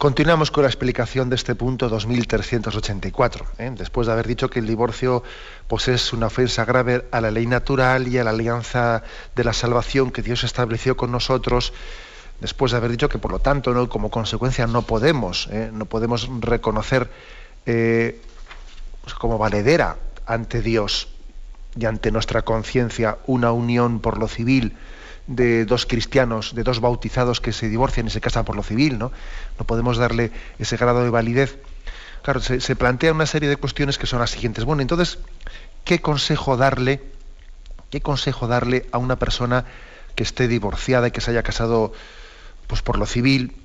[0.00, 3.44] Continuamos con la explicación de este punto 2384.
[3.58, 3.70] ¿eh?
[3.76, 5.22] Después de haber dicho que el divorcio
[5.68, 9.02] pues, es una ofensa grave a la ley natural y a la alianza
[9.36, 11.74] de la salvación que Dios estableció con nosotros,
[12.40, 15.68] después de haber dicho que por lo tanto como consecuencia no podemos, ¿eh?
[15.70, 17.10] no podemos reconocer
[17.66, 18.22] eh,
[19.02, 21.08] pues, como valedera ante Dios
[21.78, 24.78] y ante nuestra conciencia una unión por lo civil
[25.30, 28.98] de dos cristianos, de dos bautizados que se divorcian y se casan por lo civil,
[28.98, 29.12] ¿no?
[29.60, 31.56] No podemos darle ese grado de validez.
[32.22, 34.64] Claro, se, plantea una serie de cuestiones que son las siguientes.
[34.64, 35.20] Bueno, entonces,
[35.84, 37.00] ¿qué consejo darle?
[37.90, 39.64] ¿Qué consejo darle a una persona
[40.16, 41.92] que esté divorciada y que se haya casado
[42.66, 43.56] pues por lo civil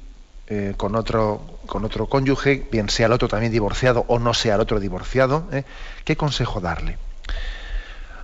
[0.47, 4.53] eh, con otro con otro cónyuge, bien sea el otro también divorciado o no sea
[4.55, 5.49] el otro divorciado?
[5.51, 5.63] ¿eh?
[6.03, 6.99] ¿Qué consejo darle?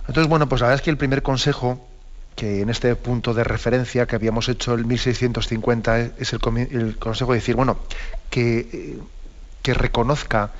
[0.06, 1.88] Entonces, bueno, pues la verdad es que el primer consejo
[2.36, 6.40] que en este punto de referencia que habíamos hecho el 1650 es el,
[6.98, 7.78] consejo de decir, bueno,
[8.30, 8.98] que, eh,
[9.62, 10.50] que reconozca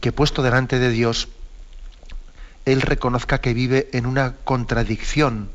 [0.00, 1.28] que, puesto delante de Dios,
[2.64, 5.50] él reconozca que vive en una contradicción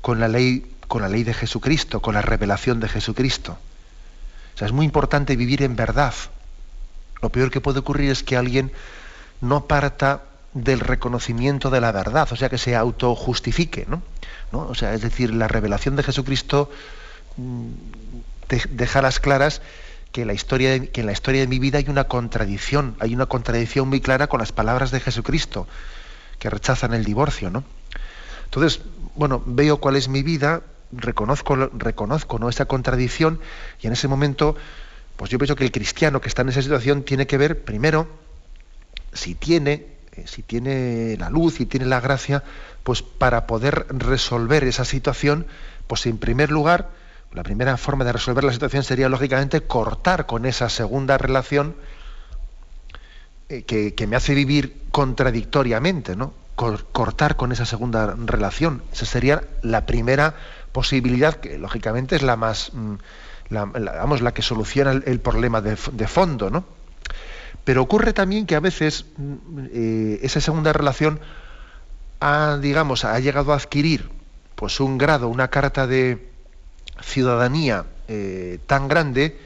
[0.00, 3.58] con la ley, con la ley de Jesucristo, con la revelación de Jesucristo.
[4.54, 6.14] O sea, es muy importante vivir en verdad.
[7.22, 8.72] Lo peor que puede ocurrir es que alguien
[9.40, 10.22] no parta
[10.54, 14.02] del reconocimiento de la verdad, o sea, que se autojustifique, ¿no?
[14.52, 14.66] ¿no?
[14.68, 16.70] O sea, es decir, la revelación de Jesucristo
[17.36, 17.68] mm,
[18.70, 19.62] deja las claras
[20.12, 23.26] que, la historia que en la historia de mi vida hay una contradicción, hay una
[23.26, 25.66] contradicción muy clara con las palabras de Jesucristo,
[26.38, 27.64] que rechazan el divorcio, ¿no?
[28.44, 28.82] Entonces,
[29.14, 30.62] bueno, veo cuál es mi vida,
[30.92, 32.50] reconozco, reconozco ¿no?
[32.50, 33.40] esa contradicción,
[33.80, 34.56] y en ese momento,
[35.16, 38.06] pues yo pienso que el cristiano que está en esa situación tiene que ver, primero,
[39.14, 42.42] si tiene eh, si tiene la luz y tiene la gracia,
[42.82, 45.46] pues para poder resolver esa situación,
[45.86, 46.90] pues en primer lugar,
[47.32, 51.74] la primera forma de resolver la situación sería lógicamente cortar con esa segunda relación
[53.48, 56.34] eh, que, me hace vivir contradictoriamente, ¿no?
[56.54, 58.82] cortar con esa segunda relación.
[58.92, 60.34] Esa sería la primera
[60.72, 62.94] posibilidad, que lógicamente es la más, mm,
[63.48, 66.81] la, vamos, la que soluciona el, problema de, de fondo, ¿no?
[67.64, 71.20] Pero ocurre también que a veces mm, eh, esa segunda relación
[72.20, 74.10] ha, digamos, ha llegado a adquirir
[74.54, 76.28] pues un grado, una carta de
[77.00, 79.38] ciudadanía eh, tan grande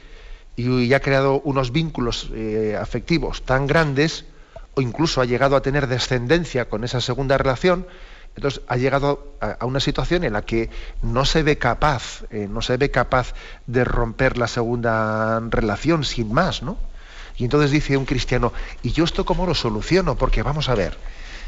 [0.55, 4.25] y, ha creado unos vínculos eh, afectivos tan grandes,
[4.73, 7.87] o incluso ha llegado a tener descendencia con esa segunda relación,
[8.35, 10.69] entonces ha llegado a, una situación en la que
[11.01, 13.33] no se ve capaz, no se ve capaz
[13.65, 16.77] de romper la segunda relación sin más, ¿no?
[17.37, 20.15] Y entonces dice un cristiano, ¿y yo esto cómo lo soluciono?
[20.15, 20.97] Porque vamos a ver,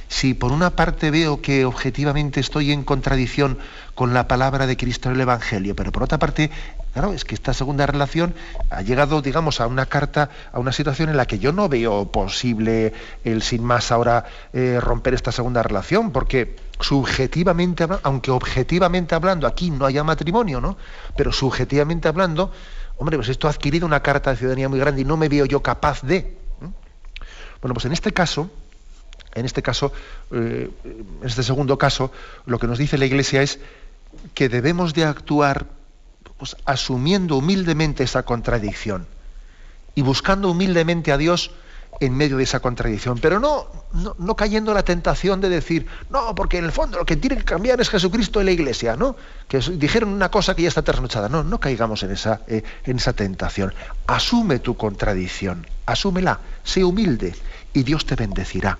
[0.09, 3.59] si por una parte veo que objetivamente estoy en contradicción
[3.93, 6.49] con la palabra de Cristo en el Evangelio, pero por otra parte,
[6.93, 8.33] claro, es que esta segunda relación
[8.71, 12.11] ha llegado, digamos, a una carta, a una situación en la que yo no veo
[12.11, 12.91] posible
[13.23, 19.69] el sin más ahora eh, romper esta segunda relación, porque subjetivamente, aunque objetivamente hablando aquí
[19.69, 20.75] no haya matrimonio, ¿no?
[21.15, 22.51] Pero subjetivamente hablando,
[22.99, 25.45] hombre, pues esto ha adquirido una carta de ciudadanía muy grande y no me veo
[25.45, 26.37] yo capaz de.
[27.61, 28.49] Bueno, pues en este caso,
[29.33, 29.91] en este caso,
[30.31, 32.11] eh, en este segundo caso,
[32.45, 33.59] lo que nos dice la Iglesia es
[34.33, 35.65] que debemos de actuar
[36.37, 39.07] pues, asumiendo humildemente esa contradicción
[39.95, 41.51] y buscando humildemente a Dios
[41.99, 43.67] en medio de esa contradicción, pero no,
[44.17, 47.37] no, cayendo en la tentación de decir, no, porque en el fondo lo que tiene
[47.37, 49.17] que cambiar es Jesucristo y la Iglesia, ¿no?
[49.47, 51.27] Que dijeron una cosa que ya está trasnochada.
[51.27, 53.73] No, no caigamos en esa, eh, en esa tentación.
[54.07, 57.35] Asume tu contradicción, asúmela, sé humilde
[57.73, 58.77] y Dios te bendecirá.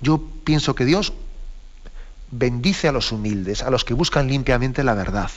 [0.00, 1.12] Yo pienso que Dios
[2.30, 5.30] bendice a los humildes, a los que buscan limpiamente la verdad.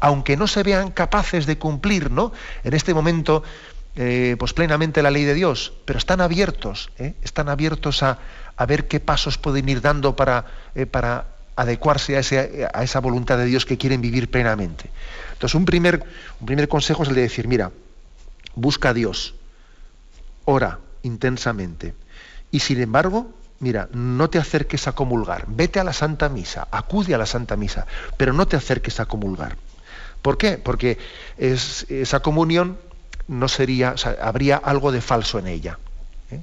[0.00, 2.32] Aunque no se vean capaces de cumplir, ¿no?
[2.62, 3.42] En este momento
[3.96, 7.14] eh, pues plenamente la ley de Dios, pero están abiertos, ¿eh?
[7.22, 8.18] están abiertos a,
[8.68, 11.26] ver qué pasos pueden ir dando para, eh, para
[11.56, 12.20] adecuarse a,
[12.78, 14.90] a, esa voluntad de Dios que quieren vivir plenamente.
[15.32, 16.04] Entonces, un primer,
[16.40, 17.72] un primer consejo es el de decir, mira,
[18.54, 19.34] busca a Dios,
[20.44, 21.94] ora intensamente,
[22.50, 27.14] y sin embargo, mira, no te acerques a comulgar, vete a la Santa Misa, acude
[27.14, 27.86] a la Santa Misa,
[28.16, 29.56] pero no te acerques a comulgar.
[30.22, 30.58] ¿Por qué?
[30.58, 30.98] Porque
[31.38, 32.78] es, esa comunión
[33.30, 35.78] no sería, habría algo de falso en ella.
[36.32, 36.40] ¿eh?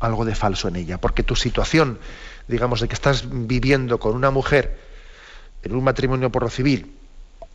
[0.00, 0.98] Algo de falso en ella.
[0.98, 1.98] Porque tu situación,
[2.46, 4.78] digamos, de que estás viviendo con una mujer
[5.62, 6.94] en un matrimonio por lo civil,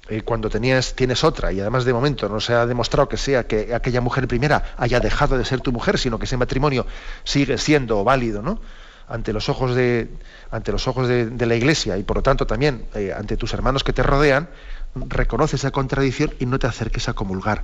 [0.09, 3.45] eh, cuando tenías, tienes otra, y además de momento no se ha demostrado que sea
[3.45, 6.87] que aquella mujer primera haya dejado de ser tu mujer, sino que ese matrimonio
[7.23, 8.59] sigue siendo válido, ¿no?
[9.07, 10.09] ante los ojos de,
[10.51, 13.53] ante los ojos de, de la Iglesia y por lo tanto también eh, ante tus
[13.53, 14.47] hermanos que te rodean,
[14.95, 17.63] reconoce esa contradicción y no te acerques a comulgar.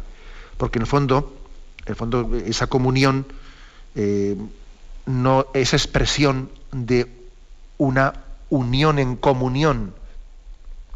[0.58, 1.38] Porque en el fondo,
[1.86, 3.26] el fondo esa comunión
[3.96, 4.36] eh,
[5.06, 7.08] no es expresión de
[7.78, 8.14] una
[8.50, 9.94] unión en comunión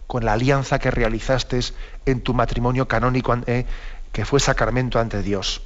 [0.07, 1.59] con la alianza que realizaste
[2.05, 3.65] en tu matrimonio canónico, eh,
[4.11, 5.61] que fue sacramento ante Dios.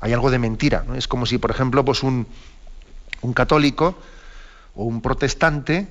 [0.00, 0.84] Hay algo de mentira.
[0.86, 0.94] ¿no?
[0.94, 2.26] Es como si, por ejemplo, pues un,
[3.20, 3.98] un católico
[4.74, 5.88] o un protestante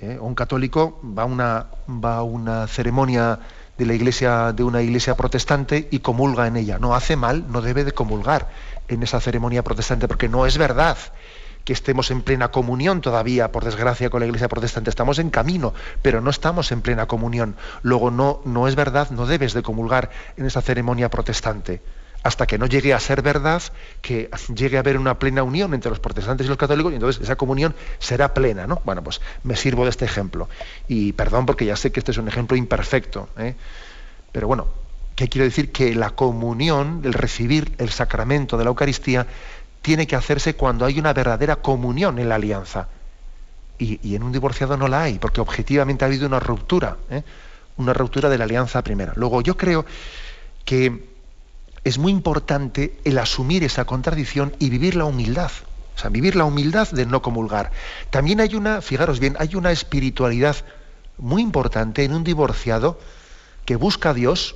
[0.00, 0.18] ¿eh?
[0.20, 3.38] o un católico va a una, va a una ceremonia
[3.78, 6.78] de la iglesia de una iglesia protestante y comulga en ella.
[6.78, 8.48] No hace mal, no debe de comulgar
[8.88, 10.98] en esa ceremonia protestante porque no es verdad
[11.64, 14.90] que estemos en plena comunión todavía, por desgracia, con la iglesia protestante.
[14.90, 17.56] Estamos en camino, pero no estamos en plena comunión.
[17.82, 21.82] Luego no, no es verdad, no debes de comulgar en esa ceremonia protestante
[22.22, 23.62] hasta que no llegue a ser verdad,
[24.02, 27.22] que llegue a haber una plena unión entre los protestantes y los católicos, y entonces
[27.22, 28.82] esa comunión será plena, ¿no?
[28.84, 30.48] Bueno, pues me sirvo de este ejemplo.
[30.88, 33.54] Y perdón porque ya sé que este es un ejemplo imperfecto, ¿eh?
[34.32, 34.66] pero bueno,
[35.14, 35.70] ¿qué quiero decir?
[35.72, 39.26] Que la comunión, el recibir el sacramento de la Eucaristía,
[39.80, 42.88] tiene que hacerse cuando hay una verdadera comunión en la alianza.
[43.80, 47.22] Y, en un divorciado no la hay, porque objetivamente ha habido una ruptura, ¿eh?
[47.76, 49.12] una ruptura de la alianza primera.
[49.14, 49.86] Luego, yo creo
[50.64, 51.17] que
[51.84, 55.50] es muy importante el asumir esa contradicción y vivir la humildad.
[55.96, 57.72] O sea, vivir la humildad de no comulgar.
[58.10, 60.56] También hay una, fijaros bien, hay una espiritualidad
[61.16, 63.00] muy importante en un divorciado
[63.64, 64.54] que busca a Dios,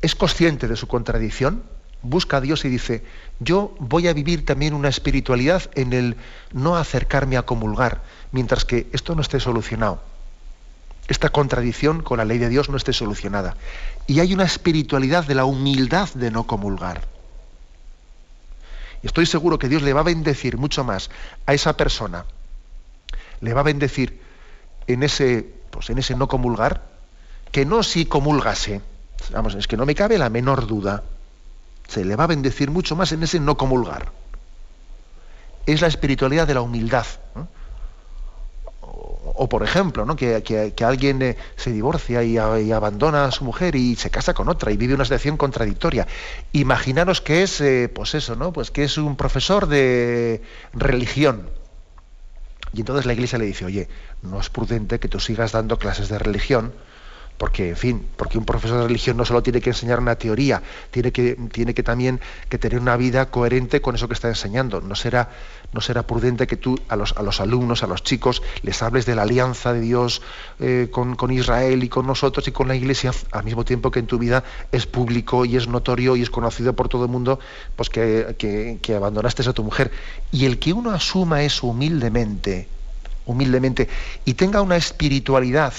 [0.00, 1.62] es consciente de su contradicción,
[2.02, 3.04] busca a Dios y dice,
[3.40, 6.16] yo voy a vivir también una espiritualidad en el
[6.52, 8.02] no acercarme a comulgar,
[8.32, 10.00] mientras que esto no esté solucionado
[11.08, 13.56] esta contradicción con la ley de Dios no esté solucionada.
[14.06, 17.02] Y hay una espiritualidad de la humildad de no comulgar.
[19.02, 21.10] Y estoy seguro que Dios le va a bendecir mucho más
[21.46, 22.24] a esa persona.
[23.40, 24.20] Le va a bendecir
[24.86, 26.82] en ese, pues en ese no comulgar,
[27.50, 28.80] que no si comulgase.
[29.32, 31.02] Vamos, es que no me cabe la menor duda.
[31.88, 34.12] Se le va a bendecir mucho más en ese no comulgar.
[35.66, 37.06] Es la espiritualidad de la humildad
[39.34, 40.16] o por ejemplo, ¿no?
[40.16, 44.70] que, alguien eh, se divorcia y, abandona a su mujer y se casa con otra
[44.72, 46.06] y vive una situación contradictoria.
[46.52, 48.52] Imaginaros que es, eh, pues eso, ¿no?
[48.52, 51.48] Pues que es un profesor de religión.
[52.74, 53.88] Y entonces la iglesia le dice, oye,
[54.22, 56.72] no es prudente que tú sigas dando clases de religión
[57.42, 60.62] porque, en fin, porque un profesor de religión no solo tiene que enseñar una teoría,
[60.92, 64.80] tiene que, tiene que también que tener una vida coherente con eso que está enseñando.
[64.80, 65.28] No será,
[65.72, 69.06] no será prudente que tú a los, a los alumnos, a los chicos, les hables
[69.06, 70.22] de la alianza de Dios
[70.60, 74.06] eh, con, Israel y con nosotros y con la Iglesia, al mismo tiempo que en
[74.06, 77.38] tu vida es público y es notorio y es conocido por todo el mundo
[77.76, 79.90] pues que, que, que abandonaste a tu mujer.
[80.30, 82.68] Y el que uno asuma eso humildemente,
[83.26, 83.88] humildemente,
[84.24, 85.72] y tenga una espiritualidad,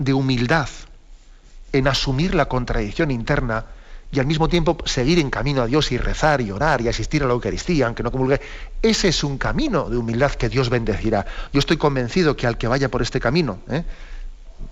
[0.00, 0.68] de humildad
[1.72, 3.66] en asumir la contradicción interna
[4.12, 7.22] y al mismo tiempo seguir en camino a Dios y rezar y orar y asistir
[7.22, 8.40] a la Eucaristía, aunque no comulgue,
[8.82, 11.26] ese es un camino de humildad que Dios bendecirá.
[11.52, 13.84] Yo estoy convencido que al que vaya por este camino, ¿eh?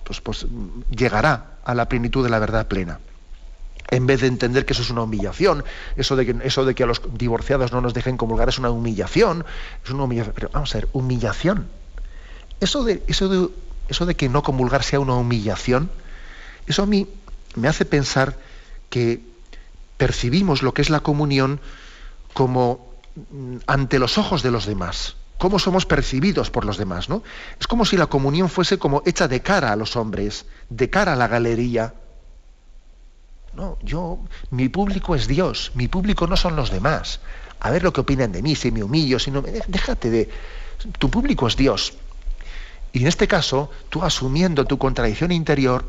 [0.05, 0.47] pues, pues
[0.91, 2.99] llegará a la plenitud de la verdad plena.
[3.91, 5.65] En vez de entender que eso es una humillación,
[5.97, 8.71] eso de que, eso de que a los divorciados no nos dejen comulgar es una
[8.71, 9.47] humillación,
[9.85, 10.35] es una humillación.
[10.35, 11.69] Pero vamos a ver, humillación.
[12.61, 13.49] Eso de, eso de
[13.89, 15.91] eso de que no comulgar sea una humillación,
[16.67, 17.09] eso a mí
[17.55, 18.37] me hace pensar
[18.91, 19.21] que
[19.97, 21.61] percibimos lo que es la comunión
[22.33, 22.87] como
[23.31, 27.23] mm, ante los ojos de los demás, cómo somos percibidos por los demás, ¿no?
[27.61, 31.13] Es como si la comunión fuese como hecha de cara a los hombres, de cara
[31.13, 31.95] a la galería.
[33.55, 34.21] No, yo,
[34.51, 37.21] mi público es Dios, mi público no son los demás.
[37.61, 39.51] A ver lo que opinan de mí, si me humillo, si no me...
[39.67, 40.29] Déjate de...
[40.99, 41.95] Tu público es Dios.
[42.93, 45.85] Y en este caso, tú asumiendo tu contradicción interior,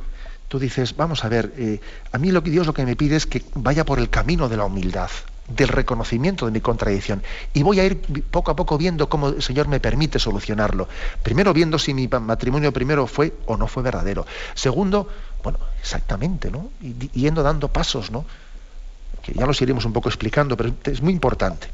[0.50, 1.80] tú dices, vamos a ver, eh,
[2.12, 4.50] a mí lo que Dios lo que me pide es que vaya por el camino
[4.50, 5.10] de la humildad,
[5.48, 7.24] del reconocimiento de mi contradicción.
[7.54, 10.90] Y voy a ir poco a poco viendo cómo el Señor me permite solucionarlo.
[11.24, 14.26] Primero viendo si mi matrimonio primero fue o no fue verdadero.
[14.56, 15.08] Segundo,
[15.44, 16.72] bueno, exactamente, ¿no?
[17.14, 18.26] Yendo dando pasos, ¿no?
[19.22, 21.68] Que ya los iremos un poco explicando, pero es muy importante.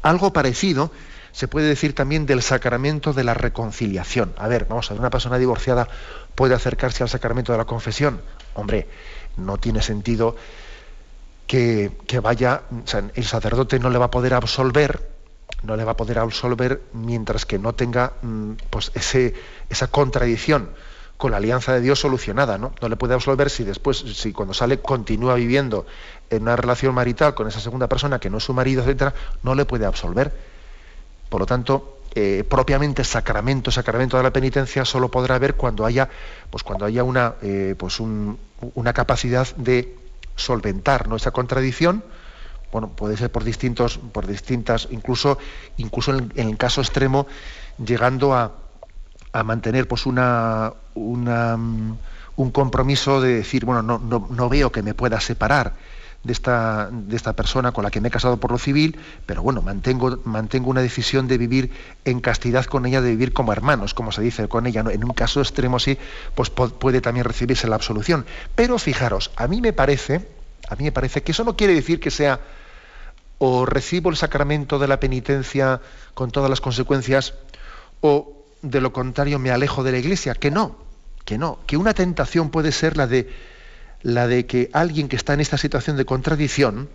[0.00, 0.90] Algo parecido
[1.32, 4.34] se puede decir también del sacramento de la reconciliación.
[4.36, 5.88] A ver, vamos a ver, una persona divorciada
[6.34, 8.20] puede acercarse al sacramento de la confesión.
[8.54, 8.86] Hombre,
[9.38, 10.36] no tiene sentido
[11.46, 11.90] que,
[12.22, 15.10] vaya, o sea, el sacerdote no le va a poder absolver,
[15.62, 20.70] no le va a poder absolver mientras que no tenga mm, pues esa contradicción
[21.18, 22.72] con la alianza de Dios solucionada, ¿no?
[22.80, 25.86] No le puede absolver si después, si cuando sale continúa viviendo
[26.30, 29.54] en una relación marital con esa segunda persona que no es su marido, etcétera, no
[29.54, 30.51] le puede absolver
[31.32, 36.10] Por lo tanto, eh, propiamente sacramento, sacramento de la penitencia, solo podrá haber cuando haya,
[36.50, 39.96] pues cuando haya una, eh, pues una capacidad de
[40.36, 41.16] solventar ¿no?
[41.16, 42.04] esa contradicción.
[42.70, 45.38] Bueno, puede ser por distintos, por distintas, incluso,
[45.78, 47.26] incluso en, el caso extremo,
[47.82, 48.52] llegando a,
[49.42, 54.92] mantener pues una, una, un compromiso de decir, bueno, no, no, no veo que me
[54.92, 55.72] pueda separar
[56.24, 59.42] de esta, de esta persona con la que me he casado por lo civil, pero
[59.42, 61.72] bueno, mantengo, mantengo una decisión de vivir
[62.04, 64.84] en castidad con ella, de vivir como hermanos, como se dice con ella.
[64.88, 65.98] En un caso extremo sí,
[66.34, 68.24] pues puede también recibirse la absolución.
[68.54, 70.28] Pero fijaros, a mí me parece,
[70.68, 72.40] a mí me parece que eso no quiere decir que sea
[73.38, 75.80] o recibo el sacramento de la penitencia
[76.14, 77.34] con todas las consecuencias,
[78.00, 80.76] o de lo contrario me alejo de la iglesia, que no,
[81.24, 83.28] que no, que una tentación puede ser la de
[84.02, 86.88] la de que alguien que está en esta situación de contradicción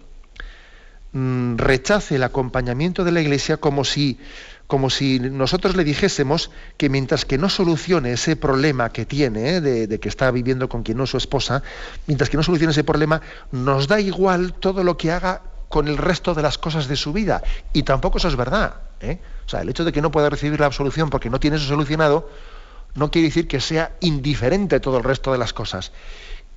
[1.14, 4.20] mm, rechace el acompañamiento de la Iglesia como si,
[4.68, 9.62] como si nosotros le dijésemos que mientras que no solucione ese problema que tiene, ¿eh?
[9.62, 11.64] de, que está viviendo con quien no es su esposa,
[12.08, 15.98] mientras que no solucione ese problema, nos da igual todo lo que haga con el
[15.98, 17.42] resto de las cosas de su vida.
[17.74, 18.76] Y tampoco eso es verdad.
[19.02, 19.20] ¿eh?
[19.46, 21.68] O sea, el hecho de que no pueda recibir la absolución porque no tiene eso
[21.68, 22.30] solucionado,
[22.96, 25.92] no quiere decir que sea indiferente todo el resto de las cosas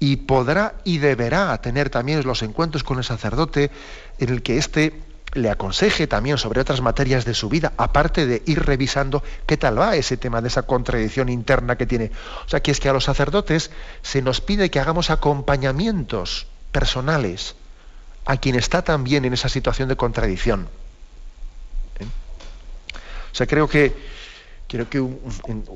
[0.01, 3.71] y podrá y deberá tener también los encuentros con el sacerdote
[4.19, 5.03] en el que éste
[5.35, 9.79] le aconseje también sobre otras materias de su vida, aparte de ir revisando qué tal
[9.79, 12.11] va ese tema de esa contradicción interna que tiene.
[12.47, 13.71] O sea, que es que a los sacerdotes
[14.03, 17.55] se nos pide que hagamos acompañamientos personales
[18.25, 20.69] a quien está también en esa situación de contradicción.
[22.01, 22.07] ¿Eh?
[23.33, 23.95] O sea, creo que
[24.71, 25.01] Creo que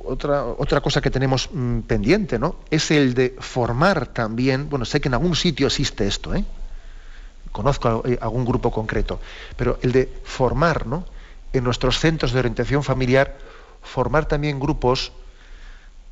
[0.04, 2.60] otra, otra cosa que tenemos mm, pendiente, ¿no?
[2.70, 6.44] Es el de formar también, bueno, sé que en algún sitio existe esto, ¿eh?
[7.50, 9.18] Conozco eh, algún grupo concreto,
[9.56, 11.06] pero el de formar, ¿no?
[11.52, 13.36] En nuestros centros de orientación familiar,
[13.82, 15.10] formar también grupos,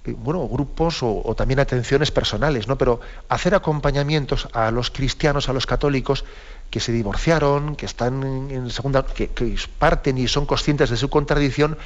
[0.05, 2.79] eh, bueno, grupos o, también atenciones personales, ¿no?
[2.79, 6.25] Pero hacer acompañamientos a los cristianos, a los católicos
[6.69, 9.31] que se divorciaron, que están en segunda, que
[9.79, 11.79] parten y son conscientes de su contradicción,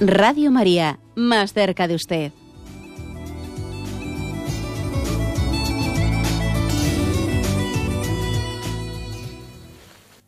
[0.00, 2.32] Radio María, más cerca de usted.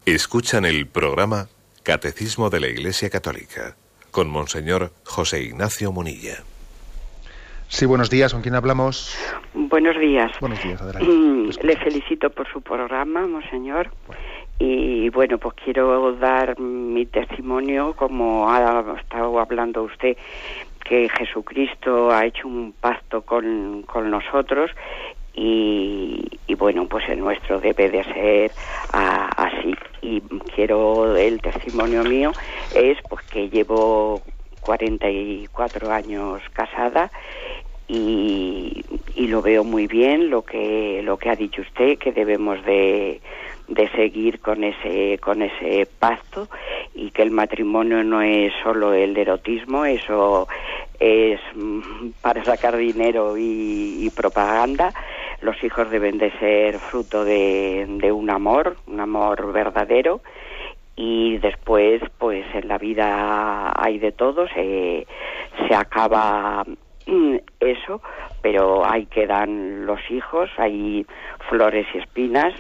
[0.07, 1.49] Escuchan el programa
[1.83, 3.77] Catecismo de la Iglesia Católica
[4.11, 6.39] con Monseñor José Ignacio Munilla.
[7.69, 8.33] Sí, buenos días.
[8.33, 9.15] ¿Con quién hablamos?
[9.53, 10.33] Buenos días.
[10.41, 11.07] Buenos días, adelante.
[11.13, 13.91] Mm, le felicito por su programa, Monseñor.
[14.59, 20.17] Y bueno, pues quiero dar mi testimonio, como ha estado hablando usted,
[20.85, 24.71] que Jesucristo ha hecho un pacto con, con nosotros
[25.41, 28.53] y, bueno, pues el nuestro debe de ser
[28.91, 29.77] así.
[30.03, 30.21] Y
[30.55, 32.33] quiero, el testimonio mío
[32.75, 34.23] es pues que llevo
[34.63, 37.11] 44 años casada
[37.87, 38.85] y,
[39.15, 43.21] y lo veo muy bien lo que lo que ha dicho usted que debemos de,
[43.69, 46.49] de seguir con ese con ese pacto
[46.95, 50.49] y que el matrimonio no es solo el erotismo eso
[50.99, 54.93] es mm, para sacar dinero y, propaganda.
[55.43, 60.21] Los hijos deben de ser fruto de, de un amor un amor verdadero.
[60.97, 65.07] Y después pues en la vida hay de todo se,
[65.69, 66.65] se acaba
[67.07, 68.01] mm, eso
[68.43, 71.07] pero ahí quedan los hijos hay
[71.49, 72.55] flores y espinas.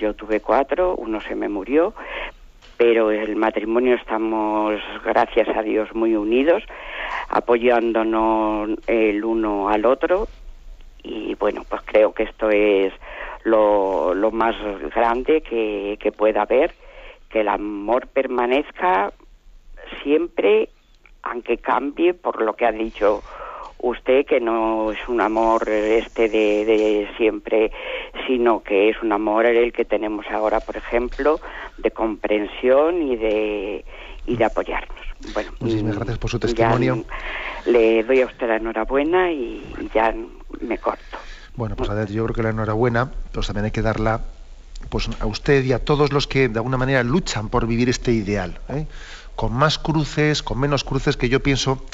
[0.00, 1.94] Yo tuve cuatro uno se me murió
[2.76, 6.62] pero el matrimonio estamos gracias a Dios muy unidos
[7.28, 10.28] apoyándonos el uno al otro.
[11.02, 12.92] Y bueno pues creo que esto es
[13.44, 14.54] lo, lo más
[14.94, 16.72] grande que, que pueda haber
[17.28, 19.12] que el amor permanezca
[20.02, 20.70] siempre,
[21.22, 23.22] aunque cambie por lo que ha dicho
[23.80, 27.70] usted, que no es un amor este de, de siempre,
[28.26, 31.40] sino que es un amor el que tenemos ahora, por ejemplo,
[31.78, 33.84] de comprensión y de,
[34.26, 34.98] y de apoyarnos.
[35.34, 37.04] Bueno, Muchísimas gracias por su testimonio.
[37.66, 39.62] Le doy a usted la enhorabuena y
[39.92, 40.14] ya
[40.60, 41.18] me corto.
[41.56, 44.20] Bueno, pues a ver, yo creo que la enhorabuena, pues también hay que darla
[44.90, 48.12] pues a usted y a todos los que de alguna manera luchan por vivir este
[48.12, 48.86] ideal, ¿eh?
[49.34, 51.84] con más cruces, con menos cruces, que yo pienso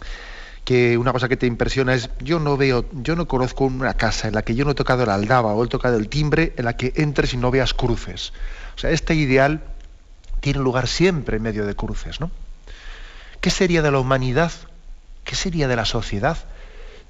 [0.65, 4.29] que una cosa que te impresiona es, yo no veo, yo no conozco una casa
[4.29, 6.65] en la que yo no he tocado la aldaba o he tocado el timbre en
[6.65, 8.33] la que entres y no veas cruces.
[8.75, 9.63] O sea, este ideal
[10.41, 12.31] tiene lugar siempre en medio de cruces, ¿no?
[13.41, 14.53] ¿Qué sería de la humanidad?
[15.25, 16.39] ¿Qué sería de la sociedad?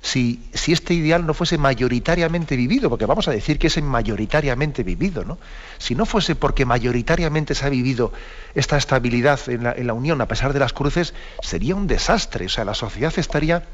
[0.04, 5.24] Si, este ideal no fuese mayoritariamente vivido, porque vamos a decir que es mayoritariamente vivido,
[5.24, 5.38] ¿no?
[5.78, 8.12] Si no fuese porque mayoritariamente se ha vivido
[8.54, 12.44] esta estabilidad en la, en la, unión a pesar de las cruces, sería un desastre.
[12.44, 13.64] O sea, la sociedad estaría,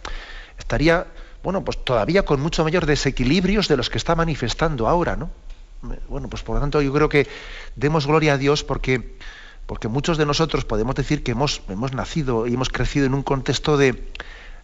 [0.56, 1.08] estaría,
[1.42, 5.30] bueno, pues todavía con mucho mayor desequilibrios de los que está manifestando ahora, ¿no?
[6.08, 7.26] Bueno, pues por lo tanto yo creo que
[7.74, 9.16] demos gloria a Dios porque,
[9.66, 13.24] porque muchos de nosotros podemos decir que hemos, hemos nacido y hemos crecido en un
[13.24, 14.12] contexto de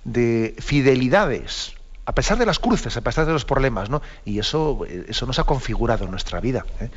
[0.07, 1.74] de fidelidades,
[2.07, 4.00] a pesar de las cruces, a pesar de los problemas, ¿no?
[4.24, 6.64] Y eso, eso nos ha configurado en nuestra vida.
[6.80, 6.88] ¿eh?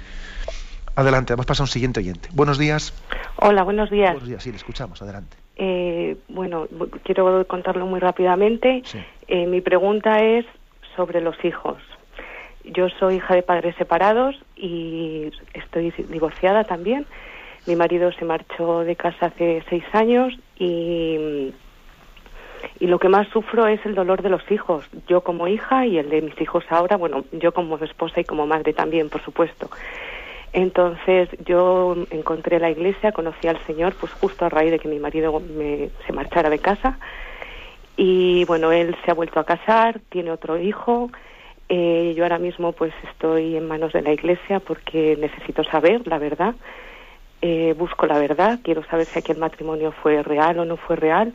[0.95, 2.30] Adelante, vamos a pasar a un siguiente oyente.
[2.34, 2.93] Buenos días.
[3.38, 4.12] Hola, buenos días.
[4.12, 5.38] Buenos días, sí, le escuchamos, adelante.
[5.55, 6.68] Eh, bueno,
[7.03, 8.84] quiero contarlo muy rápidamente.
[8.86, 8.99] Sí.
[9.28, 10.45] Eh, mi pregunta es
[10.95, 11.78] sobre los hijos.
[12.64, 17.07] Yo soy hija de padres separados y estoy divorciada también.
[17.66, 21.51] Mi marido se marchó de casa hace seis años y
[22.80, 25.97] y lo que más sufro es el dolor de los hijos, yo como hija y
[25.97, 29.70] el de mis hijos ahora, bueno, yo como esposa y como madre también, por supuesto.
[30.53, 34.99] Entonces yo encontré la iglesia, conocí al Señor, pues justo a raíz de que mi
[34.99, 36.97] marido me, se marchara de casa.
[37.97, 41.12] Y bueno, él se ha vuelto a casar, tiene otro hijo.
[41.68, 46.18] Eh, yo ahora mismo pues estoy en manos de la iglesia porque necesito saber la
[46.18, 46.55] verdad.
[47.41, 51.34] Eh, busco la verdad, quiero saber si aquel matrimonio fue real o no fue real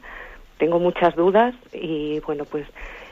[0.58, 2.66] tengo muchas dudas y bueno, pues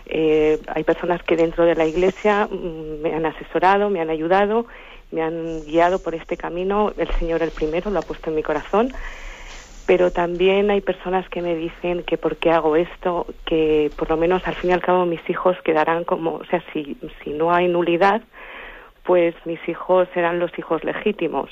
[0.06, 4.66] eh, hay personas que dentro de la iglesia mm, me han asesorado, me han ayudado,
[5.10, 6.92] me han guiado por este camino.
[6.96, 8.94] El Señor el primero lo ha puesto en mi corazón.
[9.84, 14.16] Pero también hay personas que me dicen que por qué hago esto, que por lo
[14.16, 17.52] menos al fin y al cabo mis hijos quedarán como, o sea, si, si no
[17.52, 18.22] hay nulidad,
[19.02, 21.50] pues mis hijos serán los hijos legítimos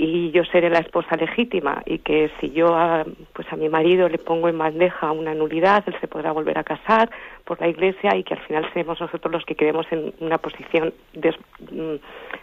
[0.00, 4.08] y yo seré la esposa legítima y que si yo a, pues a mi marido
[4.08, 7.10] le pongo en bandeja una nulidad, él se podrá volver a casar
[7.44, 10.94] por la iglesia y que al final seremos nosotros los que quedemos en una posición
[11.14, 11.34] des,
[11.72, 11.96] mm,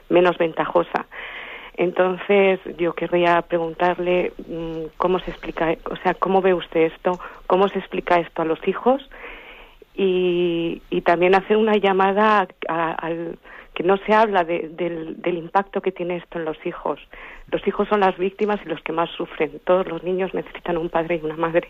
[0.09, 1.05] menos ventajosa.
[1.77, 7.69] Entonces yo querría preguntarle mm, cómo se explica, o sea, cómo ve usted esto, cómo
[7.69, 9.09] se explica esto a los hijos
[9.95, 13.37] y, y también hacer una llamada al
[13.76, 16.99] que no se habla de, del, impacto que tiene esto en los hijos.
[17.51, 19.59] Los hijos son las víctimas y los que más sufren.
[19.65, 21.67] Todos los niños necesitan un padre y una madre.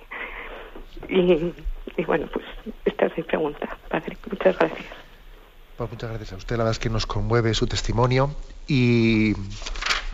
[1.09, 1.53] Y,
[1.97, 2.45] y bueno, pues
[2.85, 4.15] esta es mi pregunta, padre.
[4.29, 4.85] Muchas gracias.
[5.77, 6.55] Pues muchas gracias a usted.
[6.55, 8.29] La verdad es que nos conmueve su testimonio
[8.67, 9.33] y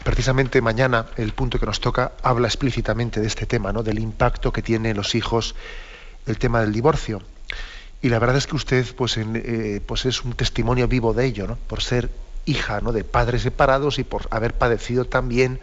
[0.03, 3.83] precisamente mañana el punto que nos toca habla explícitamente de este tema, ¿no?
[3.83, 5.55] Del impacto que tiene en los hijos
[6.25, 7.21] el tema del divorcio.
[8.01, 11.47] Y la verdad es que usted pues, eh, pues es un testimonio vivo de ello,
[11.47, 11.57] ¿no?
[11.67, 12.09] por ser
[12.45, 12.91] hija ¿no?
[12.91, 15.59] de padres separados y por haber padecido también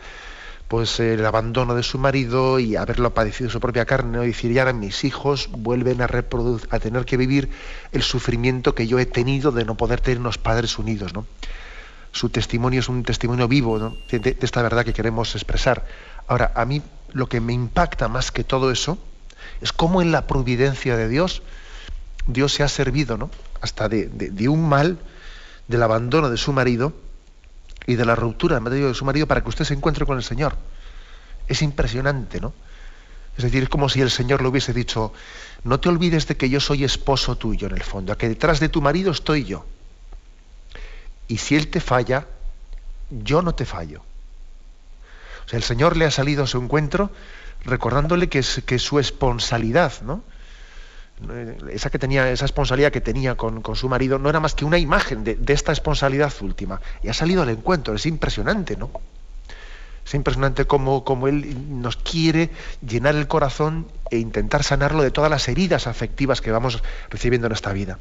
[0.68, 4.62] pues el abandono de su marido y haberlo padecido su propia carne, y decir, ya
[4.62, 7.48] ahora mis hijos vuelven a, reproducir, a tener que vivir
[7.90, 11.14] el sufrimiento que yo he tenido de no poder tener unos padres unidos.
[11.14, 11.26] ¿no?
[12.12, 15.86] Su testimonio es un testimonio vivo de, de esta verdad que queremos expresar.
[16.26, 16.82] Ahora, a mí
[17.12, 18.98] lo que me impacta más que todo eso,
[19.62, 21.42] Es como en la providencia de Dios,
[22.28, 23.30] Dios se ha servido, ¿no?
[23.60, 24.98] Hasta de, un mal,
[25.66, 26.92] del abandono de su marido
[27.86, 30.54] y de la ruptura de su marido para que usted se encuentre con el Señor.
[31.48, 32.52] Es impresionante, ¿no?
[33.38, 35.14] Es decir, es como si el Señor le hubiese dicho,
[35.64, 38.60] no te olvides de que yo soy esposo tuyo en el fondo, a que detrás
[38.60, 39.64] de tu marido estoy yo.
[41.28, 42.26] Y si él te falla,
[43.10, 44.02] yo no te fallo.
[45.46, 47.10] O sea, el Señor le ha salido a su encuentro
[47.64, 50.22] recordándole que, es, que su esponsalidad, ¿no?
[51.70, 54.78] Esa, que tenía, esa responsabilidad que tenía con, su marido no era más que una
[54.78, 56.80] imagen de, de esta esponsalidad última.
[57.02, 58.90] Y ha salido al encuentro, es impresionante, ¿no?
[60.08, 62.48] Es impresionante cómo, Él nos quiere
[62.80, 67.52] llenar el corazón e intentar sanarlo de todas las heridas afectivas que vamos recibiendo en
[67.52, 67.98] esta vida.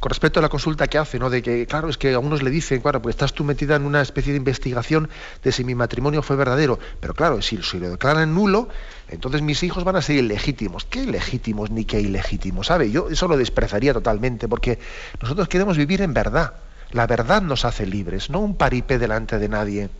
[0.00, 1.30] Con respecto a la consulta que hace, ¿no?
[1.30, 3.84] De que, claro, es que a unos le dicen, claro, pues estás tú metida en
[3.84, 5.08] una especie de investigación
[5.44, 6.78] de si mi matrimonio fue verdadero.
[7.00, 8.68] Pero claro, si, si lo declaran nulo,
[9.08, 10.86] entonces mis hijos van a ser ilegítimos.
[10.86, 12.68] ¿Qué ilegítimos ni qué ilegítimos?
[12.68, 12.90] ¿Sabe?
[12.90, 14.78] Yo eso lo desprezaría totalmente, porque
[15.20, 16.54] nosotros queremos vivir en verdad.
[16.92, 19.90] La verdad nos hace libres, no un paripé delante de nadie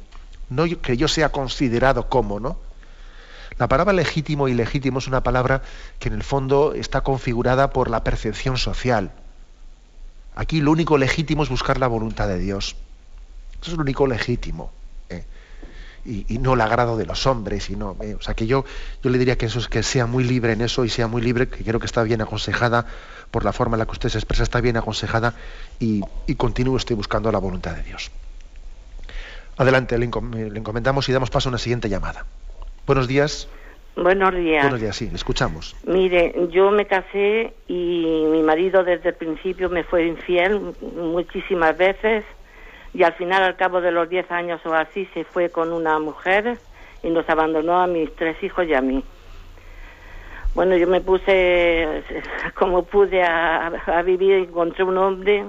[0.51, 2.59] no que yo sea considerado como, ¿no?
[3.57, 5.63] La palabra legítimo y ilegítimo es una palabra
[5.99, 9.13] que en el fondo está configurada por la percepción social.
[10.41, 12.75] Aquí lo único legítimo es buscar la voluntad de Dios.
[13.61, 14.73] Eso es lo único legítimo.
[15.11, 15.23] ¿eh?
[16.07, 17.69] Y, no el agrado de los hombres.
[17.69, 18.17] Y no, ¿eh?
[18.19, 18.65] O sea que yo,
[19.05, 21.21] yo le diría que eso es que sea muy libre en eso y sea muy
[21.21, 22.87] libre, que creo que está bien aconsejada
[23.31, 25.35] por la forma en la que usted se expresa, está bien aconsejada
[25.79, 28.11] y, y continúe usted buscando la voluntad de Dios.
[29.59, 32.25] Adelante, le, encomendamos y damos paso a una siguiente llamada.
[32.87, 33.47] Buenos días.
[33.97, 34.63] Buenos días.
[34.63, 35.77] Buenos días, sí, le escuchamos.
[35.85, 42.25] Mire, yo me casé y mi marido desde el principio me fue infiel muchísimas veces
[42.95, 45.99] y al final, al cabo de los 10 años o así, se fue con una
[45.99, 46.59] mujer
[47.03, 49.05] y nos abandonó a mis tres hijos y a mí.
[50.55, 52.03] Bueno, yo me puse
[52.55, 55.45] como pude a, a vivir, encontré un hombre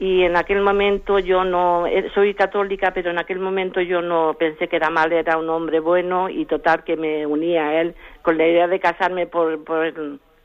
[0.00, 4.34] y en aquel momento yo no eh, soy católica pero en aquel momento yo no
[4.34, 7.94] pensé que era mal era un hombre bueno y total que me unía a él
[8.22, 9.92] con la idea de casarme por, por